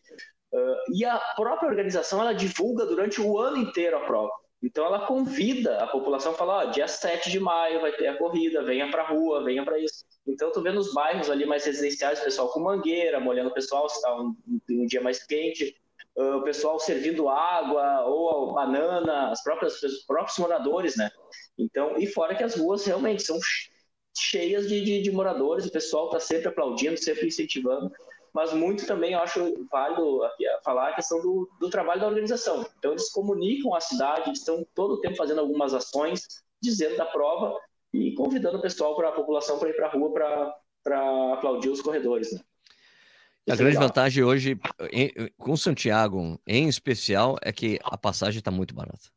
[0.54, 4.32] Uh, e a própria organização ela divulga durante o ano inteiro a prova.
[4.66, 8.18] Então ela convida a população a falar, ó, dia 7 de maio vai ter a
[8.18, 10.04] corrida, venha para a rua, venha para isso.
[10.28, 13.88] Então tu vê nos bairros ali mais residenciais, o pessoal com mangueira, molhando o pessoal
[13.88, 14.36] se está um,
[14.72, 15.78] um, dia mais quente,
[16.16, 21.12] o pessoal servindo água ou banana, as próprias os próprios moradores, né?
[21.60, 23.38] Então, e fora que as ruas realmente são
[24.18, 27.92] cheias de, de, de moradores, o pessoal está sempre aplaudindo, sempre incentivando
[28.36, 30.20] mas muito também eu acho válido
[30.62, 32.68] falar a questão do, do trabalho da organização.
[32.78, 37.58] Então, eles comunicam a cidade, estão todo o tempo fazendo algumas ações, dizendo da prova
[37.94, 40.12] e convidando o pessoal, para a população, para ir para a rua
[40.84, 42.34] para aplaudir os corredores.
[42.34, 42.42] Né?
[43.50, 44.60] A grande vantagem hoje,
[44.92, 49.08] em, com Santiago em especial, é que a passagem está muito barata.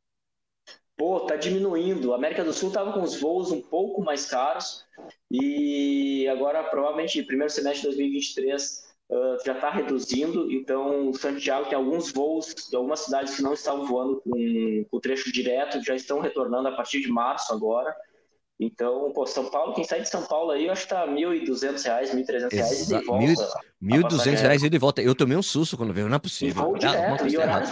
[0.96, 2.12] pô, tá diminuindo.
[2.12, 4.84] A América do Sul tava com os voos um pouco mais caros
[5.28, 10.50] e agora provavelmente primeiro semestre de 2023 uh, já está reduzindo.
[10.52, 15.32] Então, Santiago tem alguns voos de algumas cidades que não estavam voando com, com trecho
[15.32, 17.94] direto, já estão retornando a partir de março agora.
[18.60, 21.12] Então, pô, São Paulo, quem sai de São Paulo aí, eu acho que tá R$
[21.12, 23.60] 1.200, 1.300 reais e de volta.
[23.80, 25.00] 1.200 reais e de volta.
[25.00, 26.62] Eu tomei um susto quando veio, não é possível.
[26.62, 27.70] E voo direto, ah, e horários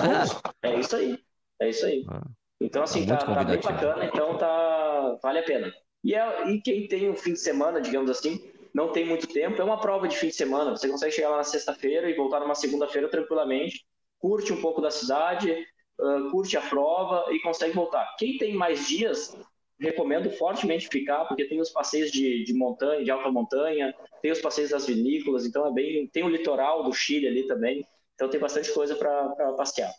[0.63, 1.19] É isso aí,
[1.61, 2.05] é isso aí.
[2.09, 2.23] Ah,
[2.61, 5.75] então, assim, tá, tá, bem bacana, então tá, vale a pena.
[6.05, 8.41] E, é, e quem tem um fim de semana, digamos assim,
[8.77, 10.71] não tem muito tempo, é uma prova de fim de semana.
[10.71, 13.87] Você consegue chegar lá na sexta-feira e voltar numa segunda-feira tranquilamente,
[14.19, 15.51] curte um pouco da cidade,
[15.99, 18.05] uh, curte a prova e consegue voltar.
[18.19, 19.35] Quem tem mais dias,
[19.81, 24.43] recomendo fortemente ficar, porque tem os passeios de, de montanha, de alta montanha, tem os
[24.43, 26.07] passeios das vinícolas, então é bem.
[26.09, 27.83] Tem o litoral do Chile ali também,
[28.15, 29.91] então tem bastante coisa para passear.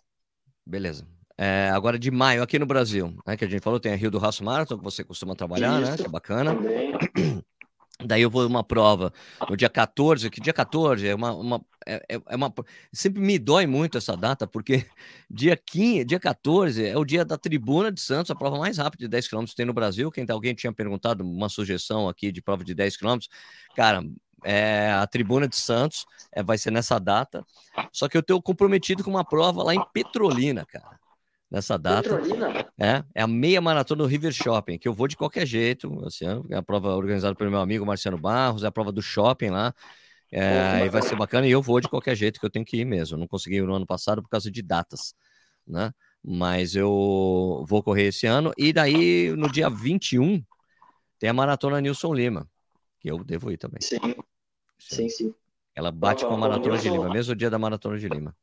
[0.64, 1.04] Beleza.
[1.36, 4.12] É, agora de maio, aqui no Brasil, né, que a gente falou, tem a Rio
[4.12, 5.98] do Raço Marathon, que você costuma trabalhar, Isso, né?
[5.98, 6.56] Que é bacana.
[6.56, 6.94] Também.
[8.04, 9.12] Daí eu vou uma prova
[9.50, 12.54] no dia 14, que dia 14 é uma, uma, é, é, é uma.
[12.94, 14.86] Sempre me dói muito essa data, porque
[15.30, 19.06] dia 15, dia 14 é o dia da Tribuna de Santos, a prova mais rápida
[19.06, 20.12] de 10 km que tem no Brasil.
[20.12, 23.18] Quem, alguém tinha perguntado uma sugestão aqui de prova de 10 km,
[23.76, 24.04] cara,
[24.44, 27.44] é, a Tribuna de Santos é, vai ser nessa data.
[27.92, 31.00] Só que eu estou comprometido com uma prova lá em Petrolina, cara
[31.50, 32.10] nessa data.
[32.10, 32.68] Petrolina?
[32.80, 36.26] É, é a meia maratona do River Shopping, que eu vou de qualquer jeito, assim,
[36.50, 39.74] é a prova organizada pelo meu amigo Marciano Barros, é a prova do shopping lá.
[40.32, 42.78] É, e vai ser bacana e eu vou de qualquer jeito que eu tenho que
[42.78, 43.16] ir mesmo.
[43.16, 45.16] Eu não consegui no ano passado por causa de datas,
[45.66, 45.94] né?
[46.24, 48.52] Mas eu vou correr esse ano.
[48.58, 50.44] E daí, no dia 21,
[51.18, 52.48] tem a maratona Nilson Lima,
[53.00, 53.80] que eu devo ir também.
[53.82, 54.16] Sim,
[54.78, 55.34] sim, sim.
[55.74, 58.36] Ela bate com a maratona de Lima, mesmo dia da maratona de Lima.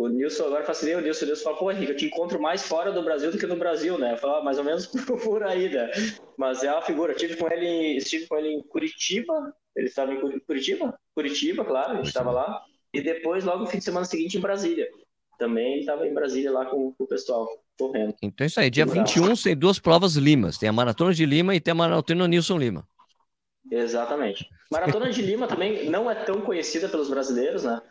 [0.00, 1.26] O Nilson agora facilita o Nilson.
[1.26, 3.56] O Nilson fala, pô, Henrique, eu te encontro mais fora do Brasil do que no
[3.56, 4.16] Brasil, né?
[4.16, 4.86] Fala, ah, mais ou menos
[5.22, 5.90] por aí, né?
[6.38, 7.12] Mas é uma figura.
[7.12, 9.54] Eu estive com ele, estive com ele em Curitiba.
[9.76, 10.98] Ele estava em Curitiba?
[11.14, 12.62] Curitiba, claro, a gente estava lá.
[12.94, 14.88] E depois, logo no fim de semana seguinte, em Brasília.
[15.38, 17.46] Também estava em Brasília lá com, com, o pessoal,
[17.78, 18.14] correndo.
[18.22, 18.70] Então é isso aí.
[18.70, 20.56] Dia 21 tem duas provas Limas.
[20.56, 22.88] Tem a Maratona de Lima e tem a Maratona Nilson Lima.
[23.70, 24.48] Exatamente.
[24.72, 27.82] Maratona de Lima também não é tão conhecida pelos brasileiros, né?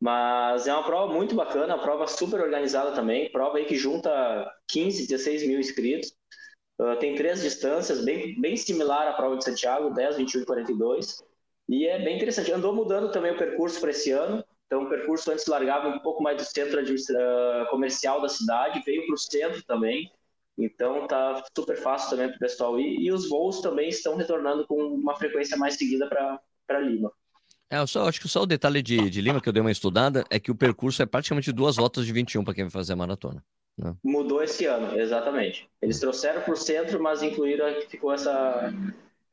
[0.00, 4.10] Mas é uma prova muito bacana, uma prova super organizada também, prova aí que junta
[4.68, 6.12] 15, 16 mil inscritos.
[6.78, 11.24] Uh, tem três distâncias, bem, bem similar à prova de Santiago, 10, 21 e 42.
[11.68, 12.52] E é bem interessante.
[12.52, 14.44] Andou mudando também o percurso para esse ano.
[14.66, 19.06] Então, o percurso antes largava um pouco mais do centro uh, comercial da cidade, veio
[19.06, 20.10] para o centro também.
[20.58, 23.00] Então, tá super fácil também para o pessoal ir.
[23.00, 27.10] E os voos também estão retornando com uma frequência mais seguida para Lima.
[27.70, 29.72] É, eu só, acho que só o detalhe de, de Lima que eu dei uma
[29.72, 32.92] estudada é que o percurso é praticamente duas voltas de 21 para quem vai fazer
[32.92, 33.42] a maratona.
[33.76, 33.94] Né?
[34.02, 35.68] Mudou esse ano, exatamente.
[35.82, 38.72] Eles trouxeram para o centro, mas incluíram que ficou essa,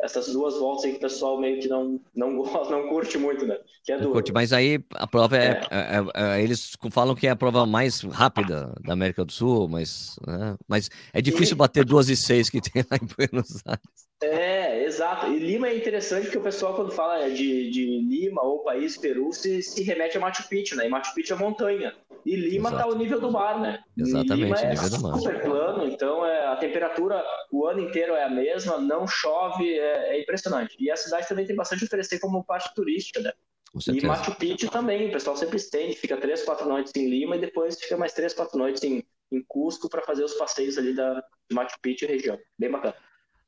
[0.01, 3.45] essas duas voltas aí que o pessoal meio que não, não gosta, não curte muito,
[3.45, 3.57] né?
[3.85, 4.13] Que é duro.
[4.13, 5.67] Curte, mas aí a prova é, é.
[5.71, 9.67] É, é, é, Eles falam que é a prova mais rápida da América do Sul,
[9.69, 10.57] mas, né?
[10.67, 11.57] mas é difícil e...
[11.57, 14.03] bater duas e seis que tem lá em Buenos Aires.
[14.21, 14.52] É,
[14.93, 15.27] exato.
[15.27, 19.31] E Lima é interessante porque o pessoal, quando fala de, de Lima ou país Peru,
[19.33, 20.85] se, se remete a Machu Picchu, né?
[20.85, 21.93] E Machu Picchu é montanha.
[22.25, 23.83] E Lima está ao nível do mar, né?
[23.97, 25.17] Exatamente, Lima é nível do mar.
[25.17, 30.15] super plano, então é, a temperatura o ano inteiro é a mesma, não chove, é,
[30.15, 30.75] é impressionante.
[30.79, 33.31] E a cidade também tem bastante a oferecer como parte turística, né?
[33.87, 37.39] E Machu Picchu também, o pessoal sempre estende, fica três, quatro noites em Lima e
[37.39, 41.23] depois fica mais três, quatro noites em, em Cusco para fazer os passeios ali da
[41.51, 42.37] Machu Picchu região.
[42.57, 42.95] Bem bacana.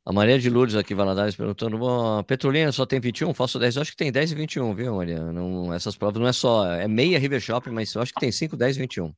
[0.05, 1.79] A Maria de Lourdes aqui, Valadares, perguntando:
[2.25, 3.33] Petrolina só tem 21?
[3.33, 3.75] Faço 10.
[3.75, 5.19] Eu acho que tem 10 e 21, viu, Maria?
[5.31, 6.65] Não, essas provas não é só.
[6.67, 9.09] É meia River Shopping, mas eu acho que tem 5, 10 e 21.
[9.09, 9.15] Tá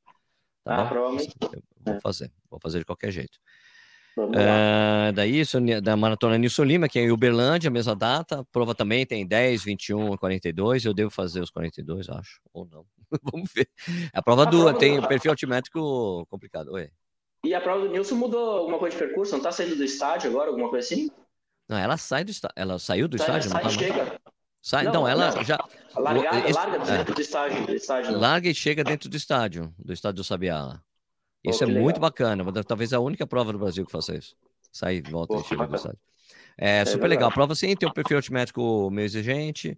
[0.66, 0.90] ah, bom?
[0.90, 1.36] provavelmente.
[1.42, 3.38] Eu vou fazer, vou fazer de qualquer jeito.
[4.18, 8.40] Uh, daí, isso, da Maratona Nilson Lima, que é em Uberlândia, mesma data.
[8.40, 10.86] A prova também tem 10, 21 e 42.
[10.86, 12.40] Eu devo fazer os 42, acho.
[12.54, 12.86] Ou não.
[13.32, 13.70] Vamos ver.
[14.14, 15.08] A prova, a do, prova tem do...
[15.08, 16.72] perfil altimétrico complicado.
[16.72, 16.90] Oi.
[17.44, 19.34] E a prova do Nilson mudou alguma coisa de percurso?
[19.34, 21.10] Não tá saindo do estádio agora, alguma coisa assim?
[21.68, 22.54] Não, ela sai do estádio.
[22.56, 23.50] Ela saiu do sai, estádio?
[23.50, 24.22] Sai, não tá chega.
[24.62, 25.44] Sai, não, então, ela não.
[25.44, 25.58] já.
[25.96, 26.54] Larga, Esse...
[26.54, 27.16] larga dentro é.
[27.16, 27.66] do estádio.
[27.66, 30.82] Do estádio larga e chega dentro do estádio, do estádio do Sabiá.
[31.44, 32.44] Isso oh, é muito bacana.
[32.64, 34.36] Talvez a única prova do Brasil que faça isso.
[34.72, 36.00] Sai, volta e chega do estádio.
[36.58, 37.30] É, é super legal.
[37.30, 39.78] A prova sim tem um perfil altimétrico meio exigente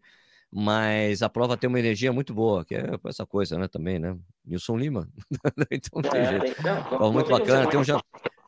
[0.51, 4.17] mas a prova tem uma energia muito boa, que é essa coisa, né, também, né?
[4.43, 5.07] Nilson Lima.
[5.71, 6.55] então tem é, jeito.
[6.55, 7.69] Tem, não, prova muito bacana.
[7.69, 7.83] Tem um,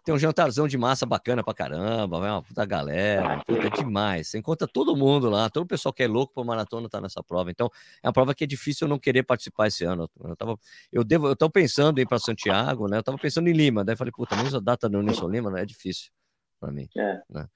[0.03, 4.29] tem um jantarzão de massa bacana pra caramba, vai uma puta galera, puta, é demais.
[4.29, 7.21] Você encontra todo mundo lá, todo o pessoal que é louco pra maratona tá nessa
[7.21, 7.51] prova.
[7.51, 7.69] Então,
[8.01, 10.09] é uma prova que é difícil eu não querer participar esse ano.
[10.23, 10.57] Eu tava,
[10.91, 12.97] eu devo, eu tava pensando em ir pra Santiago, né?
[12.97, 15.61] Eu tava pensando em Lima, daí falei, puta, mesmo a data do Nilson Lima, né?
[15.61, 16.11] É difícil
[16.59, 16.87] pra mim.
[16.97, 17.21] É.
[17.29, 17.47] Né?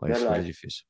[0.00, 0.84] Mas é difícil.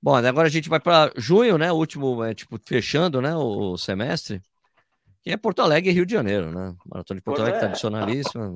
[0.00, 1.72] Bom, agora a gente vai para junho, né?
[1.72, 3.34] O último, é, tipo, fechando, né?
[3.34, 4.40] O semestre.
[5.22, 6.74] Que é Porto Alegre e Rio de Janeiro, né?
[6.86, 7.60] Maratona de Porto, Porto Alegre é.
[7.60, 8.54] tradicionalíssima.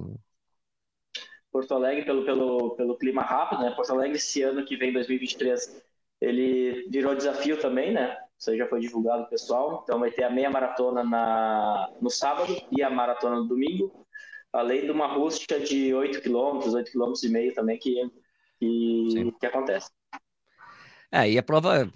[1.51, 3.73] Porto Alegre pelo, pelo, pelo clima rápido, né?
[3.73, 5.83] Porto Alegre esse ano que vem, 2023,
[6.21, 8.17] ele virou desafio também, né?
[8.39, 9.81] Isso aí já foi divulgado pessoal.
[9.83, 14.07] Então vai ter a meia maratona na, no sábado e a maratona no domingo,
[14.53, 18.11] além de uma rústica de 8 km, 8 km e meio também que,
[18.61, 19.91] que, que acontece.
[21.15, 21.87] É, e a prova,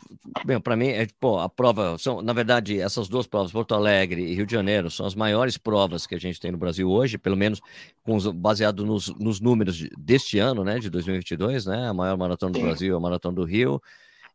[0.45, 4.21] bem, para mim, é, pô, a prova, são, na verdade, essas duas provas, Porto Alegre
[4.21, 7.17] e Rio de Janeiro, são as maiores provas que a gente tem no Brasil hoje,
[7.17, 7.59] pelo menos
[8.03, 12.53] com, baseado nos, nos números de, deste ano, né, de 2022, né, a maior maratona
[12.53, 13.81] do Brasil é a maratona do Rio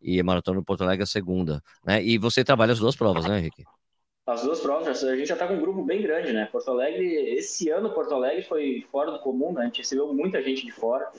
[0.01, 2.95] e a maratona do Porto Alegre é a segunda, né, e você trabalha as duas
[2.95, 3.63] provas, né, Henrique?
[4.31, 6.45] As duas provas, a gente já está com um grupo bem grande, né?
[6.45, 9.63] Porto Alegre, esse ano Porto Alegre foi fora do comum, né?
[9.63, 11.11] A gente recebeu muita gente de fora.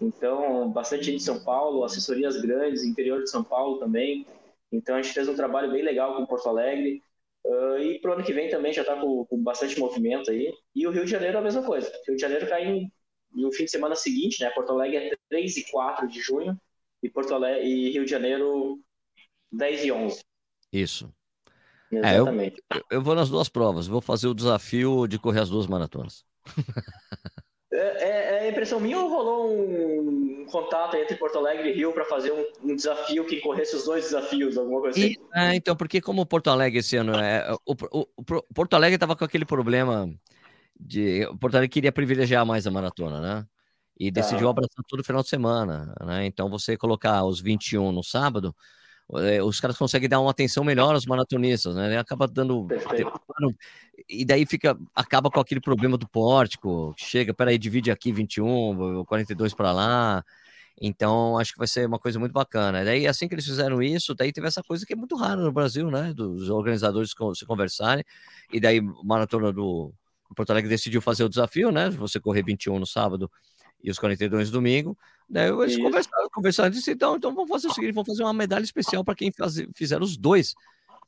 [0.00, 4.24] Então, bastante gente de São Paulo, assessorias grandes, interior de São Paulo também.
[4.70, 7.02] Então, a gente fez um trabalho bem legal com Porto Alegre.
[7.44, 10.54] Uh, e pro ano que vem também já está com, com, bastante movimento aí.
[10.72, 11.88] E o Rio de Janeiro é a mesma coisa.
[11.88, 12.92] O Rio de Janeiro cai em,
[13.32, 14.50] no fim de semana seguinte, né?
[14.50, 16.56] Porto Alegre é 3 e 4 de junho
[17.02, 18.78] e, Porto Alegre, e Rio de Janeiro
[19.50, 20.20] 10 e 11.
[20.72, 21.12] Isso.
[21.92, 22.62] Exatamente.
[22.72, 23.86] É, eu, eu vou nas duas provas.
[23.86, 26.24] Vou fazer o desafio de correr as duas maratonas.
[27.74, 32.04] É, é, é, impressão minha ou rolou um, contato entre Porto Alegre e Rio para
[32.04, 35.12] fazer um, um, desafio que corresse os dois desafios, alguma coisa assim?
[35.12, 37.50] E, é, então, porque como Porto Alegre esse ano é.
[37.64, 40.06] O, o, o Porto Alegre estava com aquele problema
[40.78, 41.24] de.
[41.28, 43.46] O Porto Alegre queria privilegiar mais a maratona, né?
[43.98, 44.20] E tá.
[44.20, 46.26] decidiu abraçar todo final de semana, né?
[46.26, 48.58] Então você colocar os 21 no sábado é,
[49.44, 51.98] os caras conseguem dar uma atenção melhor aos maratonistas, né?
[51.98, 52.66] Acaba dando.
[54.08, 56.94] E daí fica, acaba com aquele problema do pórtico.
[56.96, 60.24] Chega, peraí, divide aqui 21, 42 para lá.
[60.80, 62.84] Então, acho que vai ser uma coisa muito bacana.
[62.84, 65.52] Daí, assim que eles fizeram isso, daí teve essa coisa que é muito rara no
[65.52, 66.14] Brasil, né?
[66.14, 68.04] Dos organizadores se conversarem.
[68.50, 69.92] E daí, maratona do
[70.34, 71.90] Porto Alegre decidiu fazer o desafio, né?
[71.90, 73.30] Você correr 21 no sábado
[73.84, 74.96] e os 42 no domingo.
[75.28, 78.32] Daí eles conversaram, conversaram e disse, então, então vamos fazer o seguinte, vamos fazer uma
[78.32, 80.54] medalha especial para quem faz, fizer os dois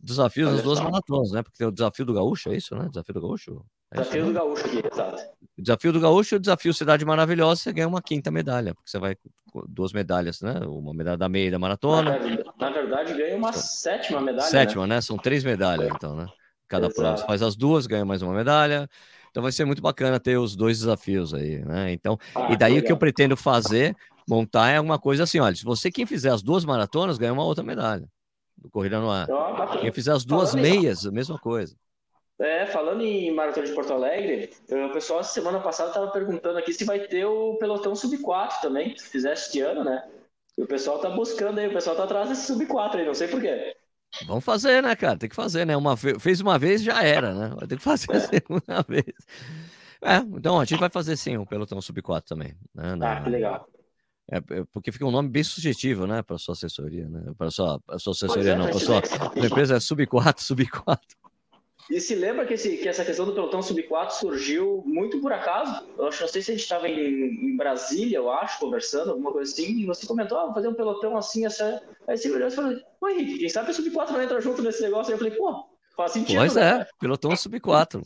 [0.00, 1.42] desafios, as duas maratonas, né?
[1.42, 2.88] Porque tem o desafio do Gaúcho, é isso, né?
[2.88, 3.64] Desafio do Gaúcho?
[3.90, 4.40] É desafio isso, do né?
[4.40, 5.22] Gaúcho aqui, exato.
[5.56, 9.16] Desafio do Gaúcho, o desafio Cidade Maravilhosa, você ganha uma quinta medalha, porque você vai
[9.50, 10.60] com duas medalhas, né?
[10.66, 12.18] Uma medalha da meia da maratona.
[12.58, 14.48] Na, verdade, ganha uma então, sétima medalha.
[14.48, 14.96] Sétima, né?
[14.96, 15.00] né?
[15.00, 16.26] São três medalhas, então, né?
[16.66, 17.16] Cada prova.
[17.16, 18.88] Você faz as duas, ganha mais uma medalha.
[19.34, 21.90] Então vai ser muito bacana ter os dois desafios aí, né?
[21.90, 23.96] Então, ah, e daí o que eu pretendo fazer,
[24.28, 27.44] montar é alguma coisa assim, olha, se você quem fizer as duas maratonas ganha uma
[27.44, 28.08] outra medalha
[28.56, 29.26] do corrida no ar.
[29.28, 31.74] Ah, quem fizer as duas falando meias, a mesma coisa.
[32.38, 36.84] É, falando em maratona de Porto Alegre, o pessoal semana passada estava perguntando aqui se
[36.84, 40.08] vai ter o pelotão sub 4 também, se fizer este ano, né?
[40.56, 43.14] E o pessoal tá buscando aí, o pessoal tá atrás desse sub 4 aí, não
[43.14, 43.74] sei porquê.
[44.26, 45.18] Vamos fazer, né, cara?
[45.18, 45.76] Tem que fazer, né?
[45.76, 47.54] Uma fez uma vez já era, né?
[47.56, 49.14] Vai ter que fazer a segunda vez.
[50.02, 52.54] É, então a gente vai fazer sim o pelotão sub 4 também.
[52.74, 52.94] Né?
[52.94, 53.18] Na...
[53.18, 53.68] Ah, que legal.
[54.30, 57.32] É, é, porque fica um nome bem sugestivo, né, para sua assessoria, né?
[57.36, 58.98] Para sua, sua assessoria, é, não, para sua
[59.42, 61.23] a empresa é sub 4, sub 4.
[61.90, 65.86] E se lembra que, esse, que essa questão do pelotão sub-4 surgiu muito por acaso?
[65.98, 69.32] Eu acho, não sei se a gente estava em, em, Brasília, eu acho, conversando, alguma
[69.32, 71.82] coisa assim, e você comentou, ah, vou fazer um pelotão assim, essa.
[72.08, 75.12] Aí você olhou e falou, Henrique, quem sabe o sub-4 não entra junto nesse negócio?
[75.12, 75.66] Aí eu falei, pô,
[75.96, 76.36] faz sentido.
[76.36, 76.80] Pois né?
[76.80, 78.02] é, pelotão sub-4.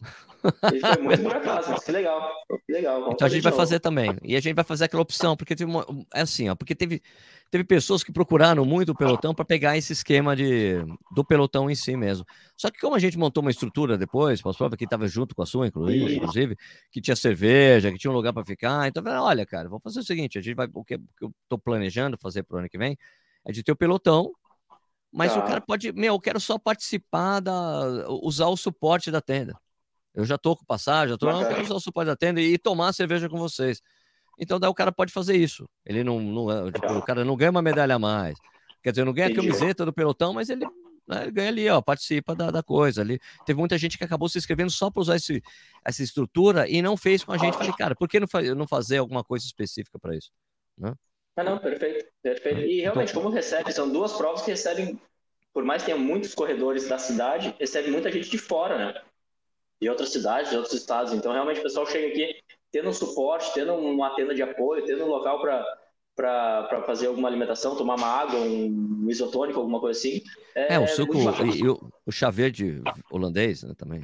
[0.72, 2.30] Ele foi muito por acaso, que legal.
[2.66, 3.10] Que legal.
[3.12, 4.16] então a gente vai fazer também.
[4.22, 5.84] E a gente vai fazer aquela opção, porque teve uma.
[6.14, 7.02] É assim, ó, porque teve
[7.50, 11.74] teve pessoas que procuraram muito o pelotão para pegar esse esquema de, do pelotão em
[11.74, 12.24] si mesmo.
[12.56, 15.46] Só que como a gente montou uma estrutura depois, provas que estava junto com a
[15.46, 16.56] sua, inclusive, inclusive,
[16.90, 20.04] que tinha cerveja, que tinha um lugar para ficar, então, olha, cara, vamos fazer o
[20.04, 22.98] seguinte, a gente vai, o que, eu estou planejando fazer para o ano que vem,
[23.44, 24.30] é de ter o pelotão,
[25.12, 25.38] mas tá.
[25.40, 29.56] o cara pode, meu, eu quero só participar da, usar o suporte da tenda.
[30.14, 32.40] Eu já tô com passagem, já tô, não, eu quero usar o suporte da tenda
[32.40, 33.80] e tomar cerveja com vocês.
[34.38, 35.68] Então daí o cara pode fazer isso.
[35.84, 38.38] Ele não, não é, tipo, o cara não ganha uma medalha a mais.
[38.82, 40.64] Quer dizer, não ganha a camiseta do pelotão, mas ele,
[41.06, 43.18] né, ele ganha ali, ó, participa da, da, coisa ali.
[43.44, 45.42] Teve muita gente que acabou se inscrevendo só para usar esse,
[45.84, 47.56] essa estrutura e não fez com a gente.
[47.56, 50.30] Falei, cara, por que não, não fazer alguma coisa específica para isso?
[50.76, 50.94] Né?
[51.38, 52.60] Ah, não, perfeito, perfeito.
[52.62, 55.00] E realmente, então, como recebe, são duas provas que recebem,
[55.52, 59.02] por mais que tenha muitos corredores da cidade, recebe muita gente de fora, né?
[59.80, 61.12] De outras cidades, de outros estados.
[61.12, 65.04] Então, realmente, o pessoal chega aqui tendo um suporte, tendo uma tenda de apoio, tendo
[65.04, 65.64] um local para
[66.16, 70.20] para fazer alguma alimentação, tomar uma água, um isotônico, alguma coisa assim.
[70.52, 74.02] É, é o suco e, e, o, o chá verde holandês, né, também.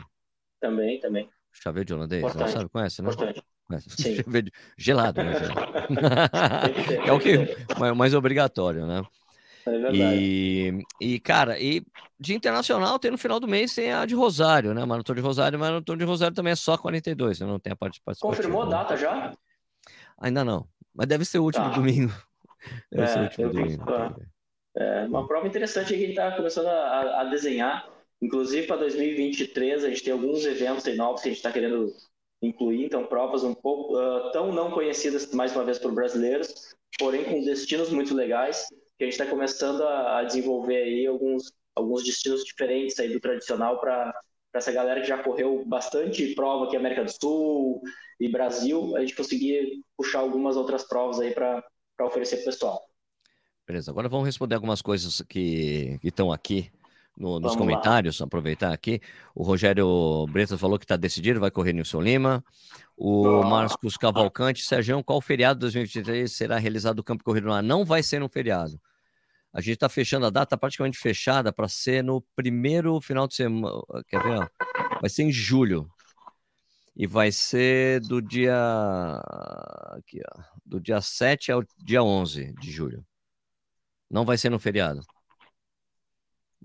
[0.61, 1.29] Também, também.
[1.55, 3.11] Chá verde holandês, não sabe, conhece, né?
[3.11, 3.45] Importante.
[3.89, 4.17] Sim.
[4.77, 5.33] gelado, né?
[7.07, 7.57] é o que
[7.97, 9.03] mais obrigatório, né?
[9.67, 9.97] É verdade.
[9.99, 11.83] E, e, cara, e
[12.21, 14.85] de internacional tem no final do mês tem a de Rosário, né?
[14.85, 17.47] Maratona de Rosário, mas Maratona de Rosário também é só 42, né?
[17.47, 18.29] não tem a participação.
[18.29, 19.33] Confirmou a data já?
[20.19, 20.69] Ainda não.
[20.95, 21.75] Mas deve ser o último tá.
[21.75, 22.13] domingo.
[22.91, 23.85] Deve é, ser o último domingo.
[24.77, 27.89] É, uma prova interessante que a gente está começando a, a, desenhar.
[28.25, 31.95] Inclusive, para 2023, a gente tem alguns eventos novos que a gente está querendo
[32.41, 32.87] incluir.
[32.87, 37.45] Então, provas um pouco uh, tão não conhecidas, mais uma vez, por brasileiros, porém com
[37.45, 38.67] destinos muito legais,
[38.97, 43.21] que a gente está começando a, a, desenvolver aí alguns, alguns destinos diferentes aí do
[43.21, 44.19] tradicional para
[44.55, 47.83] essa galera que já correu bastante prova aqui América do Sul,
[48.19, 51.63] e Brasil, a gente conseguir puxar algumas outras provas aí para
[52.01, 52.83] oferecer para o pessoal.
[53.67, 56.71] Beleza, agora vamos responder algumas coisas que estão aqui
[57.17, 58.27] no, nos comentários, lá.
[58.27, 59.01] aproveitar aqui.
[59.35, 62.45] O Rogério Bretas falou que está decidido, vai correr Nilson Lima.
[62.97, 63.43] O.
[63.43, 67.63] Marcos Cavalcante, Sérgio, qual feriado de 2023 será realizado o Campo Corrido lá?
[67.63, 68.81] Não vai ser no feriado.
[69.53, 73.81] A gente está fechando a data praticamente fechada para ser no primeiro final de semana.
[74.09, 74.51] Quer ver?
[75.01, 75.89] Vai ser em julho.
[76.97, 78.57] E vai ser do dia
[79.97, 83.05] aqui, ó, do dia 7 ao dia 11 de julho.
[84.09, 85.01] Não vai ser no feriado.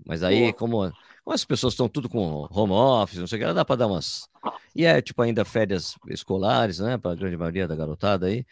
[0.06, 0.90] Mas aí, como,
[1.24, 3.86] como as pessoas estão tudo com home office, não sei o que, dá para dar
[3.86, 4.28] umas.
[4.74, 6.98] E é tipo ainda férias escolares, né?
[6.98, 8.44] Para a grande maioria da garotada aí,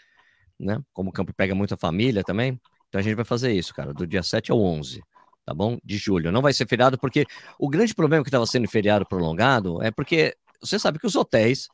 [0.59, 0.81] né?
[0.93, 2.61] Como o campo pega muita família também.
[2.89, 5.03] Então a gente vai fazer isso, cara, do dia 7 ao 11,
[5.45, 5.79] tá bom?
[5.85, 6.33] De julho.
[6.33, 7.27] Não vai ser feriado, porque
[7.59, 11.69] o grande problema que estava sendo feriado prolongado é porque você sabe que os hotéis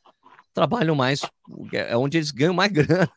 [0.53, 1.21] trabalham mais,
[1.73, 3.11] é onde eles ganham mais grana.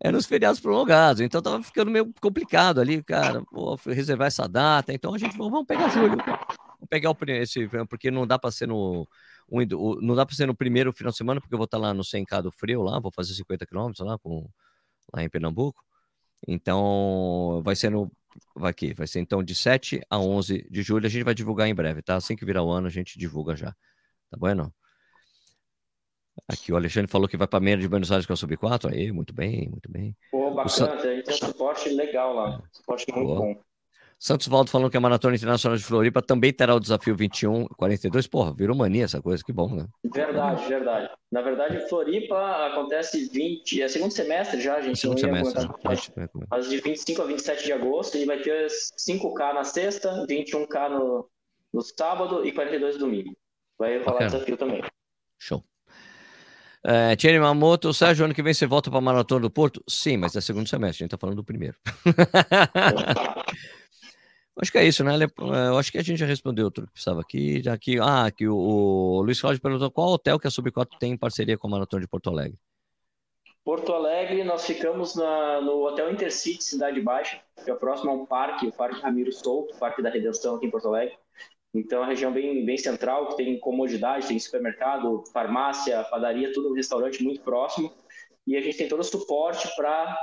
[0.00, 4.92] É nos feriados prolongados, então tava ficando meio complicado ali, cara, pô, reservar essa data.
[4.92, 8.66] Então a gente vamos pegar julho, vamos pegar o esse, porque não dá para ser
[8.66, 9.08] no
[10.02, 11.94] não dá para ser no primeiro final de semana, porque eu vou estar tá lá
[11.94, 14.48] no 100K do frio lá, vou fazer 50 quilômetros lá com
[15.14, 15.82] lá em Pernambuco.
[16.46, 18.10] Então vai ser no
[18.54, 21.68] vai aqui, vai ser então de 7 a 11 de julho, a gente vai divulgar
[21.68, 22.16] em breve, tá?
[22.16, 23.74] Assim que virar o ano a gente divulga já.
[24.30, 24.72] Tá bom, não?
[26.48, 28.92] Aqui o Alexandre falou que vai para meia de Buenos Aires com a Sub-4.
[28.92, 30.16] Aí, muito bem, muito bem.
[30.30, 30.92] Pô, bacana, San...
[30.92, 32.62] a gente tem um suporte legal lá.
[32.62, 32.76] É.
[32.76, 33.40] Suporte muito Boa.
[33.40, 33.66] bom.
[34.18, 38.26] Santos Valdo falando que a Maratona Internacional de Floripa também terá o desafio 21 42.
[38.26, 39.86] Porra, virou mania essa coisa, que bom, né?
[40.04, 41.10] Verdade, verdade.
[41.30, 44.98] Na verdade, Floripa acontece 20, é segundo semestre já, a gente.
[44.98, 45.68] Segundo semestre.
[46.50, 51.28] Mas de 25 a 27 de agosto, e vai ter 5K na sexta, 21K no,
[51.72, 53.36] no sábado e 42 no domingo.
[53.78, 54.26] Vai rolar okay.
[54.28, 54.82] desafio também.
[55.38, 55.62] Show.
[56.88, 59.82] É, Thierry Mamoto, Sérgio, ano que vem você volta para a Maratona do Porto?
[59.88, 61.76] Sim, mas é segundo semestre, a gente está falando do primeiro.
[64.62, 65.16] acho que é isso, né?
[65.16, 67.60] É, eu acho que a gente já respondeu tudo que precisava aqui.
[67.60, 71.14] Já que, ah, que o, o Luiz Cláudio perguntou qual hotel que a Sub4 tem
[71.14, 72.56] em parceria com a Maratona de Porto Alegre.
[73.64, 78.68] Porto Alegre, nós ficamos na, no Hotel Intercity Cidade Baixa, que é próximo ao parque,
[78.68, 81.18] o Parque Ramiro Souto, Parque da Redenção aqui em Porto Alegre.
[81.76, 86.70] Então, é uma região bem, bem central, que tem comodidade, tem supermercado, farmácia, padaria, tudo
[86.70, 87.92] um restaurante muito próximo.
[88.46, 90.16] E a gente tem todo o suporte para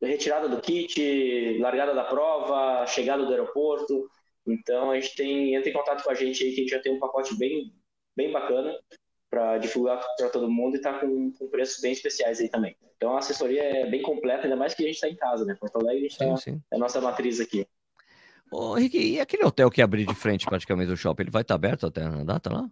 [0.00, 4.08] retirada do kit, largada da prova, chegada do aeroporto.
[4.46, 6.80] Então, a gente tem, entra em contato com a gente aí, que a gente já
[6.80, 7.72] tem um pacote bem,
[8.16, 8.78] bem bacana
[9.28, 12.76] para divulgar para todo mundo e está com, com, preços bem especiais aí também.
[12.96, 15.56] Então, a assessoria é bem completa, ainda mais que a gente está em casa, né?
[15.58, 17.66] Porto Alegre, a gente tá, é a nossa matriz aqui.
[18.56, 21.56] Ô, Henrique, e aquele hotel que abrir de frente praticamente do shopping, ele vai estar
[21.56, 22.70] aberto até na data lá?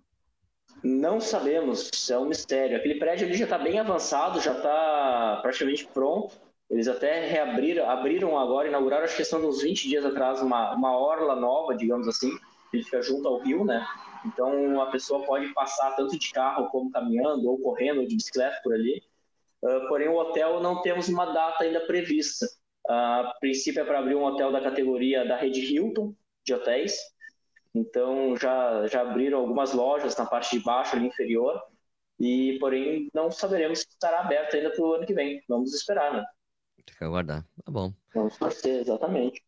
[0.80, 2.76] Não sabemos, é um mistério.
[2.76, 6.40] Aquele prédio ali já está bem avançado, já está praticamente pronto.
[6.70, 10.96] Eles até reabriram, abriram agora, inauguraram, acho que são uns 20 dias atrás, uma, uma
[10.96, 12.30] orla nova, digamos assim,
[12.70, 13.84] que fica junto ao rio, né?
[14.24, 18.56] Então a pessoa pode passar tanto de carro como caminhando, ou correndo, ou de bicicleta
[18.62, 19.02] por ali.
[19.60, 22.46] Uh, porém, o hotel não temos uma data ainda prevista.
[22.88, 26.14] A princípio é para abrir um hotel da categoria da rede Hilton
[26.44, 26.96] de hotéis.
[27.74, 31.60] Então já, já abriram algumas lojas na parte de baixo, ali inferior.
[32.20, 35.42] E porém não saberemos se estará aberto ainda para o ano que vem.
[35.48, 36.24] Vamos esperar, né?
[36.84, 37.44] Tem que aguardar.
[37.64, 37.92] Tá bom.
[38.14, 39.42] Vamos torcer, exatamente.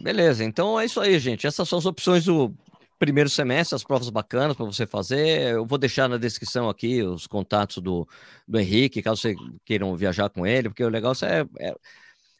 [0.00, 1.46] Beleza, então é isso aí, gente.
[1.46, 2.52] Essas são as opções do
[2.98, 5.52] primeiro semestre, as provas bacanas para você fazer.
[5.54, 8.06] Eu vou deixar na descrição aqui os contatos do,
[8.48, 9.34] do Henrique, caso você
[9.64, 11.74] queiram viajar com ele, porque o legal é, é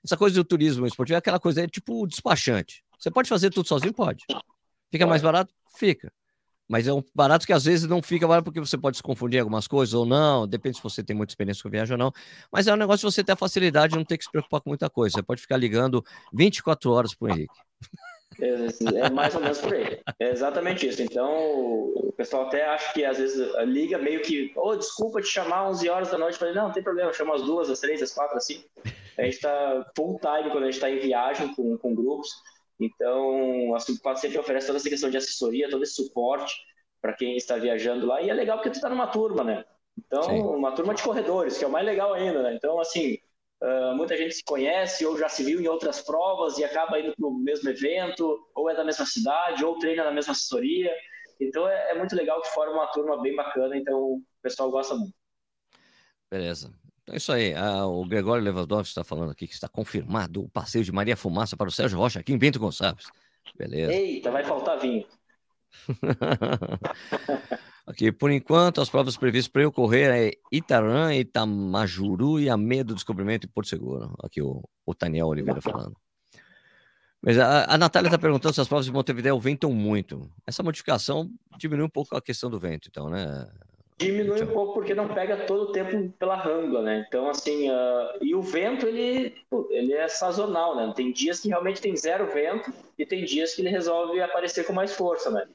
[0.07, 2.85] essa coisa do turismo esportivo é aquela coisa, é tipo despachante.
[2.97, 3.93] Você pode fazer tudo sozinho?
[3.93, 4.25] Pode.
[4.91, 5.53] Fica mais barato?
[5.77, 6.13] Fica.
[6.69, 9.41] Mas é um barato que às vezes não fica barato porque você pode se confundir
[9.41, 12.13] algumas coisas ou não, depende se você tem muita experiência com viagem ou não.
[12.51, 14.61] Mas é um negócio de você ter a facilidade de não ter que se preocupar
[14.61, 15.15] com muita coisa.
[15.15, 17.55] Você pode ficar ligando 24 horas para o Henrique.
[18.41, 20.01] É, é mais ou menos por aí.
[20.19, 21.03] É exatamente isso.
[21.03, 21.33] Então,
[21.95, 25.69] o pessoal até acha que às vezes liga meio que, ô, oh, desculpa te chamar
[25.69, 26.39] 11 horas da noite.
[26.39, 28.65] falei, não, não tem problema, chama às duas, às três, às quatro, assim.
[29.19, 32.31] A gente está full time quando a gente está em viagem com, com grupos.
[32.79, 36.55] Então, a Subquad sempre oferece toda essa questão de assessoria, todo esse suporte
[37.01, 38.21] para quem está viajando lá.
[38.21, 39.65] E é legal porque tu está numa turma, né?
[39.99, 40.43] Então, Sim.
[40.43, 42.55] uma turma de corredores, que é o mais legal ainda, né?
[42.55, 43.19] Então, assim,
[43.63, 47.15] uh, muita gente se conhece ou já se viu em outras provas e acaba indo
[47.15, 50.93] para o mesmo evento, ou é da mesma cidade, ou treina na mesma assessoria.
[51.41, 54.95] Então, é, é muito legal que forma uma turma bem bacana, então o pessoal gosta
[54.95, 55.15] muito.
[56.31, 56.73] Beleza.
[57.03, 57.55] Então é isso aí.
[57.55, 61.57] Ah, o Gregório Lewandowski está falando aqui que está confirmado o passeio de Maria Fumaça
[61.57, 63.07] para o Sérgio Rocha aqui em Bento Gonçalves.
[63.57, 63.93] Beleza.
[63.93, 65.07] Eita, vai faltar vinho.
[67.87, 72.85] aqui, por enquanto, as provas previstas para eu correr é Itarã, Itamajuru e a meia
[72.85, 74.15] do descobrimento em Porto Seguro.
[74.23, 75.97] Aqui o, o Daniel Oliveira falando.
[77.23, 80.31] Mas a, a Natália está perguntando se as provas de Montevideo ventam muito.
[80.47, 83.49] Essa modificação diminui um pouco a questão do vento, então, né?
[83.99, 87.05] Diminui um pouco porque não pega todo o tempo pela rangla, né?
[87.09, 89.35] Então, assim, uh, e o vento, ele,
[89.71, 90.93] ele é sazonal, né?
[90.95, 94.75] Tem dias que realmente tem zero vento e tem dias que ele resolve aparecer com
[94.75, 95.49] mais força, né?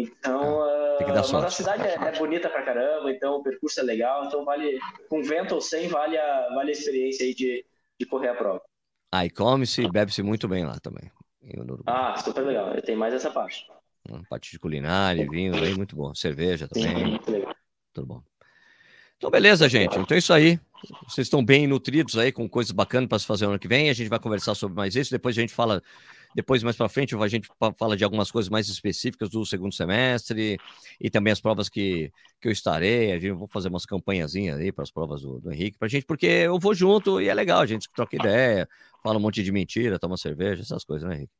[0.00, 4.24] Então, uh, mas a cidade é, é, bonita pra caramba, então o percurso é legal,
[4.24, 4.78] então vale,
[5.08, 7.64] com vento ou sem, vale a, vale a experiência aí de,
[7.98, 8.62] de correr a prova.
[9.10, 11.10] Ah, e come-se e bebe-se muito bem lá também.
[11.86, 13.66] Ah, super legal, tem mais essa parte.
[14.08, 16.14] Uma parte de culinária, vinhos aí, muito bom.
[16.14, 16.96] Cerveja também.
[16.96, 17.54] Sim, muito legal.
[17.92, 18.22] Tudo bom.
[19.16, 19.98] Então, beleza, gente.
[19.98, 20.60] Então é isso aí.
[21.08, 23.90] Vocês estão bem nutridos aí, com coisas bacanas para se fazer ano que vem.
[23.90, 25.10] A gente vai conversar sobre mais isso.
[25.10, 25.82] Depois a gente fala,
[26.38, 30.56] depois mais para frente, a gente fala de algumas coisas mais específicas do segundo semestre
[31.00, 33.10] e também as provas que, que eu estarei.
[33.10, 36.06] A gente vou fazer umas campanhazinhas aí para as provas do, do Henrique, para gente,
[36.06, 37.58] porque eu vou junto e é legal.
[37.60, 38.68] A gente troca ideia,
[39.02, 41.32] fala um monte de mentira, toma cerveja, essas coisas, né, Henrique?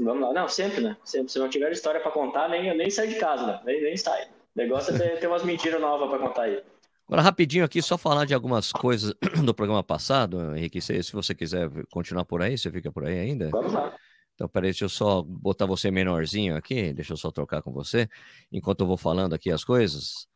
[0.00, 0.32] Vamos lá.
[0.32, 0.96] Não, sempre, né?
[1.04, 1.30] Sempre.
[1.30, 3.60] Se não tiver história para contar, nem, nem sai de casa, né?
[3.64, 4.24] Nem, nem sai.
[4.24, 6.60] O negócio é ter, ter umas mentiras novas para contar aí.
[7.06, 9.14] Agora, rapidinho aqui, só falar de algumas coisas
[9.46, 10.80] do programa passado, Henrique.
[10.80, 13.50] Se, se você quiser continuar por aí, você fica por aí ainda?
[13.50, 13.94] Vamos lá.
[14.34, 18.08] Então, peraí, deixa eu só botar você menorzinho aqui, deixa eu só trocar com você,
[18.50, 20.26] enquanto eu vou falando aqui as coisas.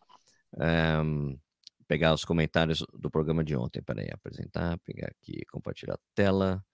[0.55, 1.39] Um,
[1.87, 3.83] pegar os comentários do programa de ontem.
[3.83, 6.65] Peraí, apresentar, pegar aqui, compartilhar a tela.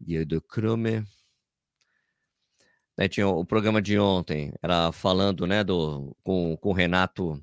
[0.00, 1.04] Guia do Chrome.
[2.96, 7.42] Né, tinha o programa de ontem, era falando né, do, com, com o Renato,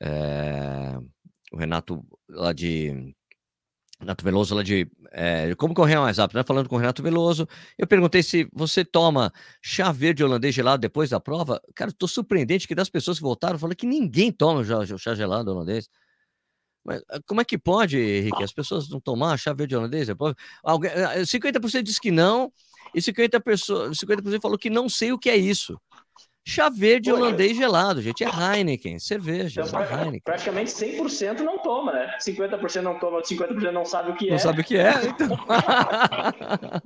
[0.00, 0.98] é,
[1.52, 3.14] o Renato lá de.
[4.00, 4.88] Renato Veloso lá de.
[5.10, 6.44] É, como correr mais rápido, né?
[6.44, 7.48] Falando com o Renato Veloso.
[7.76, 11.60] Eu perguntei se você toma chá verde holandês gelado depois da prova.
[11.74, 15.88] Cara, tô surpreendente que das pessoas que voltaram, falou que ninguém toma chá gelado holandês.
[16.84, 18.42] Mas ah, como é que pode, Henrique?
[18.42, 20.34] As pessoas não tomar chá verde holandês depois?
[20.62, 20.90] Alguém,
[21.26, 22.52] 50% diz que não,
[22.94, 25.78] e 50%, pessoas, 50 falou que não sei o que é isso.
[26.48, 28.24] Chá verde holandês gelado, gente.
[28.24, 29.60] É Heineken, cerveja.
[29.60, 30.22] Então, é Heineken.
[30.24, 32.16] Praticamente 100% não toma, né?
[32.18, 34.32] 50% não toma, 50% não sabe o que não é.
[34.32, 35.28] Não sabe o que é, então.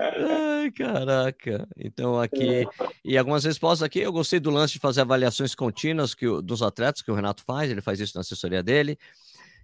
[0.00, 1.68] Ai, caraca.
[1.76, 2.66] Então, aqui.
[3.04, 3.98] E algumas respostas aqui.
[3.98, 7.70] Eu gostei do lance de fazer avaliações contínuas que, dos atletas que o Renato faz.
[7.70, 8.98] Ele faz isso na assessoria dele.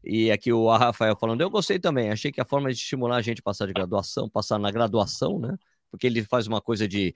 [0.04, 3.22] E aqui o Rafael falando, eu gostei também, achei que a forma de estimular a
[3.22, 5.56] gente a passar de graduação, passar na graduação, né?
[5.90, 7.14] Porque ele faz uma coisa de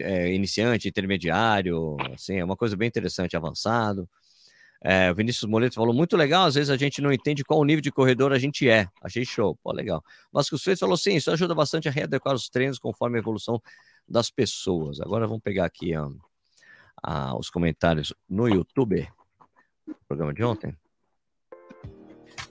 [0.00, 4.08] é, iniciante, intermediário, assim, é uma coisa bem interessante, avançado.
[4.84, 7.64] É, o Vinícius Moleto falou, muito legal, às vezes a gente não entende qual o
[7.64, 8.88] nível de corredor a gente é.
[9.00, 10.02] Achei show, pô, legal.
[10.32, 13.62] Vasco Freitas falou, sim, isso ajuda bastante a readequar os treinos conforme a evolução
[14.08, 15.00] das pessoas.
[15.00, 16.10] Agora vamos pegar aqui ó,
[17.00, 19.08] a, os comentários no YouTube,
[20.08, 20.76] programa de ontem.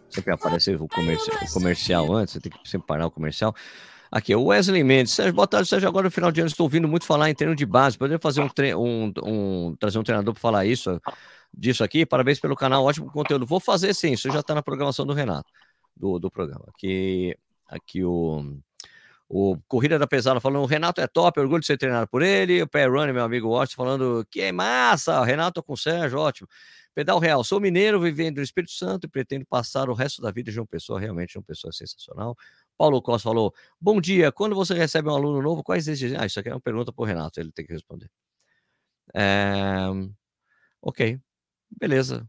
[0.09, 3.53] Sempre aparece o comercial, o comercial antes, você tem que sempre parar o comercial.
[4.11, 5.13] Aqui, o Wesley Mendes.
[5.13, 5.87] Sérgio, boa tarde, Sérgio.
[5.87, 7.97] Agora no final de ano estou ouvindo muito falar em treino de base.
[7.97, 10.99] Poderia fazer um, tre um, um trazer um treinador para falar isso,
[11.53, 12.05] disso aqui?
[12.05, 13.45] Parabéns pelo canal, ótimo conteúdo.
[13.45, 15.49] Vou fazer sim, isso já está na programação do Renato,
[15.95, 16.65] do, do programa.
[16.67, 17.37] Aqui,
[17.69, 18.57] aqui o,
[19.29, 22.61] o Corrida da Pesada falando, o Renato é top, orgulho de ser treinado por ele.
[22.63, 26.49] O Pé Runner, meu amigo Watson, falando, que é massa, Renato com o Sérgio, ótimo.
[26.93, 30.51] Pedal Real, sou mineiro, vivendo no Espírito Santo e pretendo passar o resto da vida
[30.51, 32.35] de uma pessoa, realmente uma pessoa sensacional.
[32.81, 36.19] Paulo Costa falou: Bom dia, quando você recebe um aluno novo, quais exigências?
[36.19, 38.09] Ah, isso aqui é uma pergunta para o Renato, ele tem que responder.
[39.13, 39.85] É...
[40.81, 41.19] Ok,
[41.79, 42.27] beleza.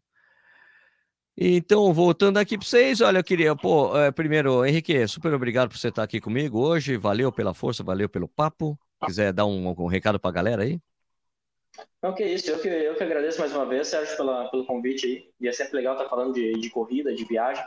[1.34, 5.78] Então, voltando aqui para vocês, olha, eu queria, pô, é, primeiro, Henrique, super obrigado por
[5.78, 8.78] você estar aqui comigo hoje, valeu pela força, valeu pelo papo.
[9.06, 10.78] Quiser dar um, um recado para a galera aí?
[12.02, 15.06] Não, que isso, eu que, eu que agradeço mais uma vez, Sérgio, pela, pelo convite
[15.06, 15.30] aí.
[15.40, 17.64] E é sempre legal estar falando de, de corrida, de viagem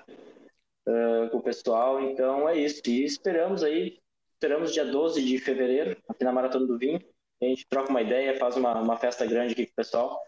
[0.88, 2.02] uh, com o pessoal.
[2.02, 2.82] Então é isso.
[2.88, 4.00] E esperamos aí,
[4.34, 7.00] esperamos dia 12 de fevereiro, aqui na Maratona do Vinho.
[7.42, 10.20] A gente troca uma ideia, faz uma, uma festa grande aqui com o pessoal.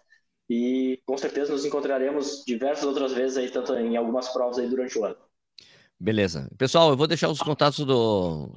[0.50, 4.98] E com certeza nos encontraremos diversas outras vezes aí, tanto em algumas provas aí durante
[4.98, 5.18] o ano.
[6.00, 6.48] Beleza.
[6.58, 8.56] Pessoal, eu vou deixar os contatos do,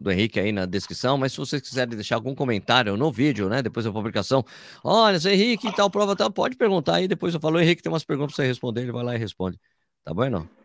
[0.00, 3.62] do, Henrique aí na descrição, mas se vocês quiserem deixar algum comentário no vídeo, né,
[3.62, 4.42] depois da publicação,
[4.82, 8.04] olha, seu Henrique, tal prova, tal, pode perguntar aí, depois eu falo, Henrique tem umas
[8.04, 9.60] perguntas para você responder, ele vai lá e responde.
[10.02, 10.59] Tá bom, não?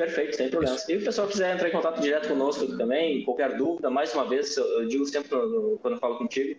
[0.00, 0.78] Perfeito, sem problema.
[0.88, 4.56] E o pessoal quiser entrar em contato direto conosco também, qualquer dúvida, mais uma vez,
[4.56, 6.58] eu digo sempre quando eu falo contigo,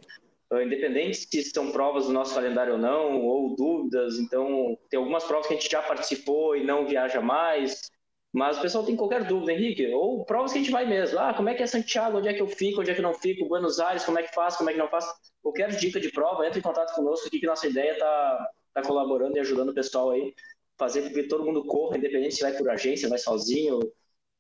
[0.51, 5.23] ah, independente se são provas do nosso calendário ou não, ou dúvidas, então tem algumas
[5.23, 7.89] provas que a gente já participou e não viaja mais,
[8.31, 11.17] mas o pessoal tem qualquer dúvida, Henrique, ou provas que a gente vai mesmo.
[11.17, 12.19] Ah, como é que é Santiago?
[12.19, 12.81] Onde é que eu fico?
[12.81, 13.47] Onde é que não fico?
[13.47, 14.55] Buenos Aires, como é que faz?
[14.55, 15.05] Como é que não faz?
[15.41, 19.35] Qualquer dica de prova, entre em contato conosco aqui que nossa ideia está tá colaborando
[19.35, 20.33] e ajudando o pessoal aí,
[20.77, 23.79] fazer com que todo mundo corra, independente se vai por agência, vai sozinho,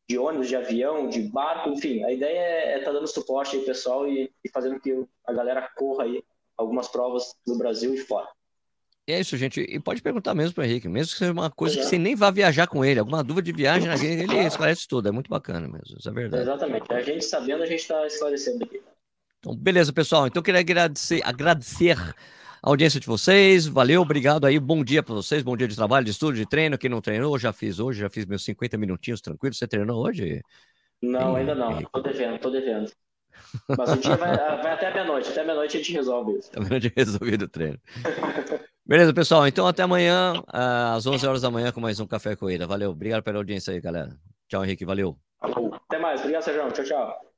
[0.09, 2.03] de ônibus, de avião, de barco, enfim.
[2.03, 5.69] A ideia é estar tá dando suporte aí, pessoal, e, e fazendo que a galera
[5.75, 6.23] corra aí
[6.57, 8.27] algumas provas no Brasil e fora.
[9.07, 9.61] É isso, gente.
[9.61, 12.15] E pode perguntar mesmo para o Henrique, mesmo que seja uma coisa que você nem
[12.15, 15.07] vá viajar com ele, alguma dúvida de viagem, ele esclarece tudo.
[15.07, 16.43] É muito bacana mesmo, isso é verdade.
[16.43, 16.93] Exatamente.
[16.93, 18.81] A gente sabendo, a gente está esclarecendo aqui.
[19.39, 20.27] Então, beleza, pessoal.
[20.27, 21.97] Então, eu queria agradecer, agradecer
[22.63, 23.65] a audiência de vocês.
[23.65, 24.59] Valeu, obrigado aí.
[24.59, 26.77] Bom dia para vocês, bom dia de trabalho, de estudo, de treino.
[26.77, 29.53] Quem não treinou, já fiz hoje, já fiz meus 50 minutinhos tranquilo.
[29.53, 30.41] Você treinou hoje?
[31.01, 31.79] Não, ainda não.
[31.79, 32.91] Estou devendo, estou devendo.
[33.67, 35.29] Mas o dia vai, vai até meia-noite.
[35.29, 36.49] Até meia-noite a gente resolve isso.
[36.49, 37.79] Até meia-noite resolvido o treino.
[38.85, 39.47] Beleza, pessoal.
[39.47, 42.67] Então até amanhã, às 11 horas da manhã, com mais um Café Corrida.
[42.67, 42.91] Valeu.
[42.91, 44.15] Obrigado pela audiência aí, galera.
[44.47, 44.85] Tchau, Henrique.
[44.85, 45.17] Valeu.
[45.41, 46.19] Até mais.
[46.19, 46.71] Obrigado, Sérgio.
[46.71, 47.30] Tchau, tchau.